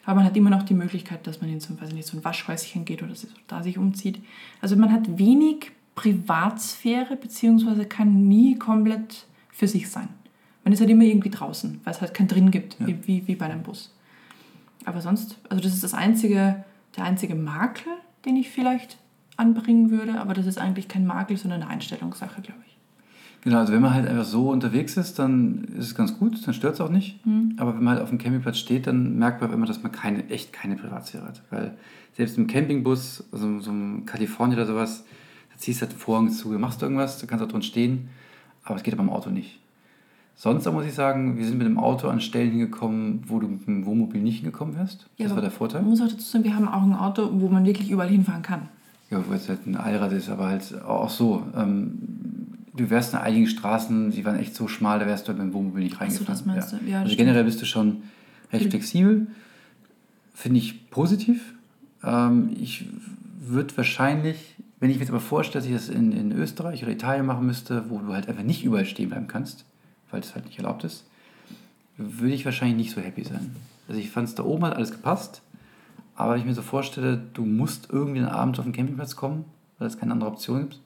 [0.10, 2.18] Aber man hat immer noch die Möglichkeit, dass man in so, weiß ich nicht, so
[2.18, 3.14] ein Waschhäuschen geht oder
[3.46, 4.20] da sich umzieht.
[4.60, 10.10] Also man hat wenig Privatsphäre, beziehungsweise kann nie komplett für sich sein.
[10.64, 13.36] Man ist halt immer irgendwie draußen, weil es halt kein drin gibt, wie, wie, wie
[13.36, 13.94] bei einem Bus.
[14.84, 16.66] Aber sonst, also das ist das einzige,
[16.98, 17.94] der einzige Makel,
[18.26, 18.98] den ich vielleicht
[19.38, 22.69] anbringen würde, aber das ist eigentlich kein Makel, sondern eine Einstellungssache, glaube ich.
[23.42, 26.54] Genau, also wenn man halt einfach so unterwegs ist, dann ist es ganz gut, dann
[26.54, 27.20] stört es auch nicht.
[27.58, 30.30] Aber wenn man halt auf dem Campingplatz steht, dann merkt man immer, dass man keine,
[30.30, 31.42] echt keine Privatsphäre hat.
[31.50, 31.78] Weil
[32.18, 35.06] selbst im Campingbus, also so im Kalifornien oder sowas,
[35.52, 38.10] da ziehst du halt den Vorhang zu, machst irgendwas, du kannst auch drin stehen,
[38.64, 39.60] aber es geht beim Auto nicht.
[40.36, 43.48] Sonst aber muss ich sagen, wir sind mit dem Auto an Stellen hingekommen, wo du
[43.48, 45.10] mit dem Wohnmobil nicht hingekommen wärst.
[45.18, 45.82] Das aber war der Vorteil.
[45.82, 48.42] Man muss auch dazu sagen, wir haben auch ein Auto, wo man wirklich überall hinfahren
[48.42, 48.70] kann.
[49.10, 51.44] Ja, wo jetzt halt ein Allrad ist, aber halt auch so.
[51.58, 51.98] Ähm,
[52.80, 55.54] du wärst in einigen Straßen, die waren echt so schmal, da wärst du mit dem
[55.54, 56.26] Wohnmobil nicht so, reingefahren.
[56.28, 56.78] das meinst du.
[56.88, 58.04] Ja, das also generell bist du schon
[58.52, 59.28] recht Viel- flexibel.
[60.34, 61.54] Finde ich positiv.
[62.04, 62.86] Ähm, ich
[63.42, 66.92] würde wahrscheinlich, wenn ich mir jetzt aber vorstelle, dass ich das in, in Österreich oder
[66.92, 69.66] Italien machen müsste, wo du halt einfach nicht überall stehen bleiben kannst,
[70.12, 71.06] weil das halt nicht erlaubt ist,
[71.98, 73.56] würde ich wahrscheinlich nicht so happy sein.
[73.90, 75.42] Also ich fand es da oben hat alles gepasst,
[76.16, 79.44] aber wenn ich mir so vorstelle, du musst irgendwie einen Abend auf den Campingplatz kommen,
[79.80, 80.80] weil es keine andere Option gibt,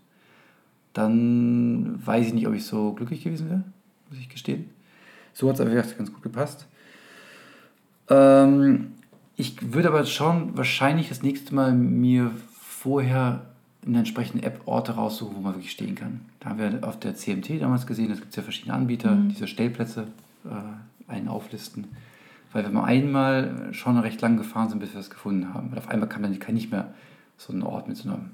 [0.93, 3.63] dann weiß ich nicht, ob ich so glücklich gewesen wäre,
[4.09, 4.69] muss ich gestehen.
[5.33, 6.67] So hat es aber ganz gut gepasst.
[8.09, 8.91] Ähm,
[9.35, 12.31] ich würde aber schon wahrscheinlich das nächste Mal mir
[12.61, 13.41] vorher
[13.85, 16.21] in der entsprechenden App Orte raussuchen, wo man wirklich stehen kann.
[16.39, 20.07] Da haben wir auf der CMT damals gesehen, es gibt ja verschiedene Anbieter, diese Stellplätze
[20.45, 21.87] äh, einen auflisten.
[22.53, 25.71] Weil wir mal einmal schon recht lang gefahren sind, bis wir das gefunden haben.
[25.71, 26.93] Weil auf einmal kam dann kein- nicht mehr
[27.37, 28.29] so ein Ort mit so einem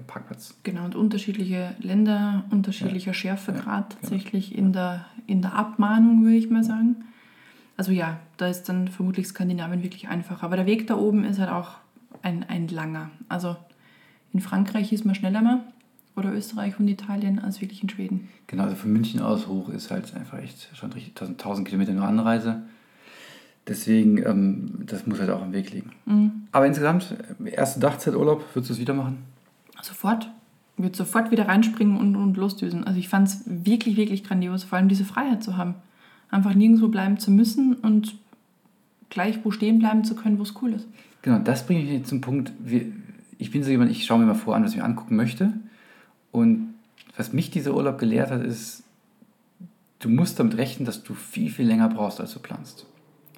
[0.00, 0.54] Parkplatz.
[0.62, 6.64] Genau, und unterschiedliche Länder, unterschiedlicher Schärfegrad tatsächlich in der, in der Abmahnung, würde ich mal
[6.64, 7.04] sagen.
[7.76, 10.44] Also ja, da ist dann vermutlich Skandinavien wirklich einfacher.
[10.44, 11.72] Aber der Weg da oben ist halt auch
[12.22, 13.10] ein, ein langer.
[13.28, 13.56] Also
[14.32, 15.60] In Frankreich ist man schneller mal
[16.16, 18.28] oder Österreich und Italien als wirklich in Schweden.
[18.46, 21.92] Genau, also von München aus hoch ist halt einfach echt schon richtig 1000, 1000 Kilometer
[21.92, 22.62] nur Anreise.
[23.66, 25.92] Deswegen, ähm, das muss halt auch am Weg liegen.
[26.04, 26.48] Mhm.
[26.50, 27.14] Aber insgesamt,
[27.44, 29.18] erste Dachzeiturlaub, würdest du es wieder machen?
[29.82, 30.30] Sofort.
[30.76, 32.84] Ich würde sofort wieder reinspringen und, und losdüsen.
[32.84, 35.74] Also ich fand es wirklich, wirklich grandios, vor allem diese Freiheit zu haben.
[36.30, 38.16] Einfach nirgendwo bleiben zu müssen und
[39.10, 40.88] gleich wo stehen bleiben zu können, wo es cool ist.
[41.20, 42.52] Genau, das bringt mich zum Punkt,
[43.38, 45.52] ich bin so jemand, ich schaue mir mal vor an, was ich mir angucken möchte.
[46.30, 46.74] Und
[47.16, 48.84] was mich dieser Urlaub gelehrt hat, ist,
[49.98, 52.86] du musst damit rechnen, dass du viel, viel länger brauchst, als du planst.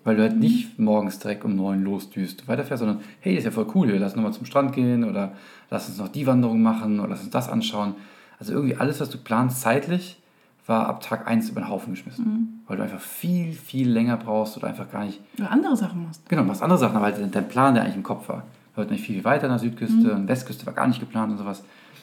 [0.04, 3.66] Weil du halt nicht morgens direkt um neun losdüst weiterfährst, sondern hey, ist ja voll
[3.74, 5.32] cool, lassen nochmal zum Strand gehen oder
[5.70, 7.94] lass uns noch die Wanderung machen oder lass uns das anschauen.
[8.38, 10.20] Also irgendwie alles, was du planst zeitlich,
[10.66, 12.62] war ab Tag 1 über den Haufen geschmissen.
[12.66, 16.26] Weil du einfach viel, viel länger brauchst oder einfach gar nicht Oder andere Sachen machst.
[16.28, 18.44] Genau, machst andere Sachen, aber halt dein Plan, der eigentlich im Kopf war.
[18.74, 21.62] Wollten nicht viel, viel weiter nach Südküste und Westküste war gar nicht geplant und sowas.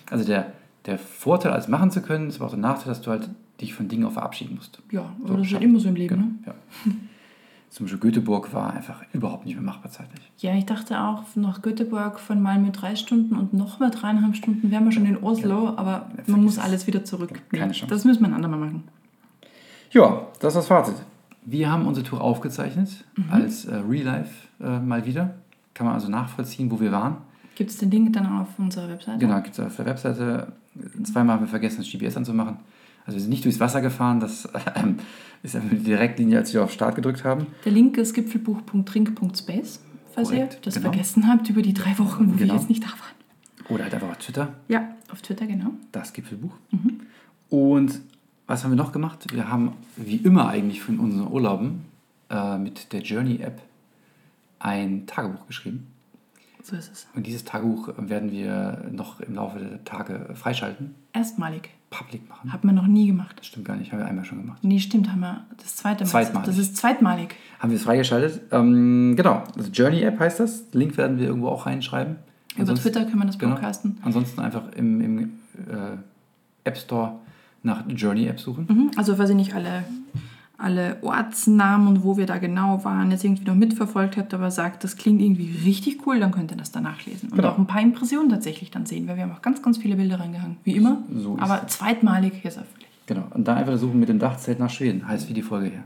[0.09, 0.53] Also der,
[0.85, 3.29] der Vorteil, alles machen zu können, ist aber auch der Nachteil, dass du halt
[3.59, 4.79] dich von Dingen auch verabschieden musst.
[4.91, 6.15] Ja, aber So, das ist halt immer so im Leben.
[6.15, 6.33] Genau, Ne?
[6.47, 6.53] ja.
[7.71, 10.29] Zum Beispiel Göteborg war einfach überhaupt nicht mehr machbar zeitlich.
[10.39, 14.83] Ja, ich dachte auch, nach Göteborg von Malmö drei Stunden und nochmal dreieinhalb Stunden wären
[14.83, 16.59] wir schon in Oslo, aber vergiss man muss es.
[16.59, 17.41] alles wieder zurück.
[17.49, 17.87] Keine Chance.
[17.87, 18.83] das müssen wir ein andermal machen.
[19.91, 20.95] Ja, das ist das Fazit.
[21.45, 25.35] Wir haben unsere Tour aufgezeichnet als äh, Real Life äh, mal wieder.
[25.73, 27.17] Kann man also nachvollziehen, wo wir waren.
[27.55, 29.17] Gibt es den Link dann auf unserer Webseite?
[29.19, 30.51] Genau, gibt es auf der Webseite.
[31.03, 32.57] Zweimal haben wir vergessen, das GPS anzumachen.
[33.05, 34.97] Also wir sind nicht durchs Wasser gefahren, das ähm,
[35.43, 37.47] ist einfach die Direktlinie, als wir auf Start gedrückt haben.
[37.65, 39.79] Der Link ist gipfelbuch.trink.space,
[40.13, 40.89] falls Korrekt, ihr das genau.
[40.89, 42.53] vergessen habt über die drei Wochen, wo Genau.
[42.53, 43.69] wir jetzt nicht da waren.
[43.69, 45.71] Oder halt einfach auf Twitter, Ja, auf Twitter, genau.
[45.91, 46.53] das Gipfelbuch.
[47.49, 48.01] Und
[48.47, 49.33] was haben wir noch gemacht?
[49.33, 51.85] Wir haben, wie immer eigentlich von unseren Urlauben,
[52.29, 53.61] äh, mit der Journey-App
[54.59, 55.87] ein Tagebuch geschrieben.
[56.63, 57.07] So ist es.
[57.15, 61.69] Und dieses Tagebuch werden wir noch im Laufe der Tage freischalten, Erstmalig.
[61.91, 62.51] Public machen.
[62.51, 63.35] Hat man noch nie gemacht.
[63.37, 64.59] Das stimmt gar nicht, haben wir einmal schon gemacht.
[64.63, 66.09] Nee, stimmt, haben wir das zweite Mal.
[66.09, 66.45] Zweitmalig.
[66.47, 67.35] Das ist zweitmalig.
[67.59, 68.41] Haben wir es freigeschaltet.
[68.51, 70.63] Ähm, genau, also Journey-App heißt das.
[70.71, 72.15] Link werden wir irgendwo auch reinschreiben.
[72.53, 73.53] Über Ansonsten- Twitter können wir das Genau.
[73.53, 73.97] broadcasten.
[74.01, 75.27] Ansonsten einfach im, im äh,
[76.63, 77.19] App Store
[77.63, 78.65] nach Journey-App suchen.
[78.69, 78.91] Mhm.
[78.95, 79.83] Also, falls ihr nicht alle,
[80.61, 84.83] alle Ortsnamen und wo wir da genau waren, jetzt irgendwie noch mitverfolgt habt, aber sagt,
[84.83, 87.29] das klingt irgendwie richtig cool, dann könnt ihr das danach lesen.
[87.29, 87.49] Und Genau.
[87.49, 90.19] auch ein paar Impressionen tatsächlich dann sehen, weil wir haben auch ganz, ganz viele Bilder
[90.19, 90.57] reingehangen.
[90.63, 91.03] Wie immer.
[91.13, 92.87] So ist aber zweitmalig jetzt öffentlich.
[93.07, 93.23] Genau.
[93.33, 95.07] Und da einfach suchen mit dem Dachzelt nach Schweden.
[95.07, 95.83] Heißt wie die Folge hier.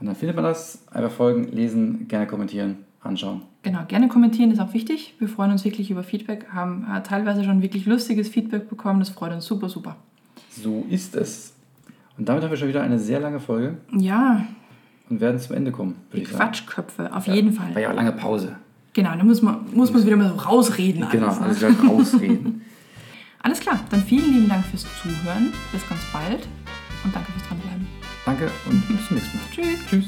[0.00, 0.86] Und dann findet man das.
[0.92, 3.42] Einfach folgen, lesen, gerne kommentieren, anschauen.
[3.62, 5.14] Genau, gerne kommentieren ist auch wichtig.
[5.18, 8.98] Wir freuen uns wirklich über Feedback, haben äh, teilweise schon wirklich lustiges Feedback bekommen.
[9.00, 9.96] Das freut uns super, super.
[10.50, 11.54] So ist es.
[12.18, 14.44] Und damit haben wir schon wieder eine sehr lange Folge Ja,
[15.10, 16.44] und werden zum Ende kommen, die würde ich sagen.
[16.44, 17.74] Quatschköpfe, auf jeden Fall.
[17.74, 18.56] War ja auch lange Pause.
[18.92, 21.06] Genau, da muss man, muss man wieder mal so rausreden.
[21.10, 21.68] Genau, Alles, ne?
[21.68, 22.62] also rausreden.
[23.42, 25.52] alles klar, dann vielen lieben Dank fürs Zuhören.
[25.72, 26.46] Bis ganz bald
[27.04, 27.86] und danke fürs Dranbleiben.
[28.26, 29.44] Danke und bis zum nächsten Mal.
[29.50, 29.86] Tschüss.
[29.88, 30.06] Tschüss.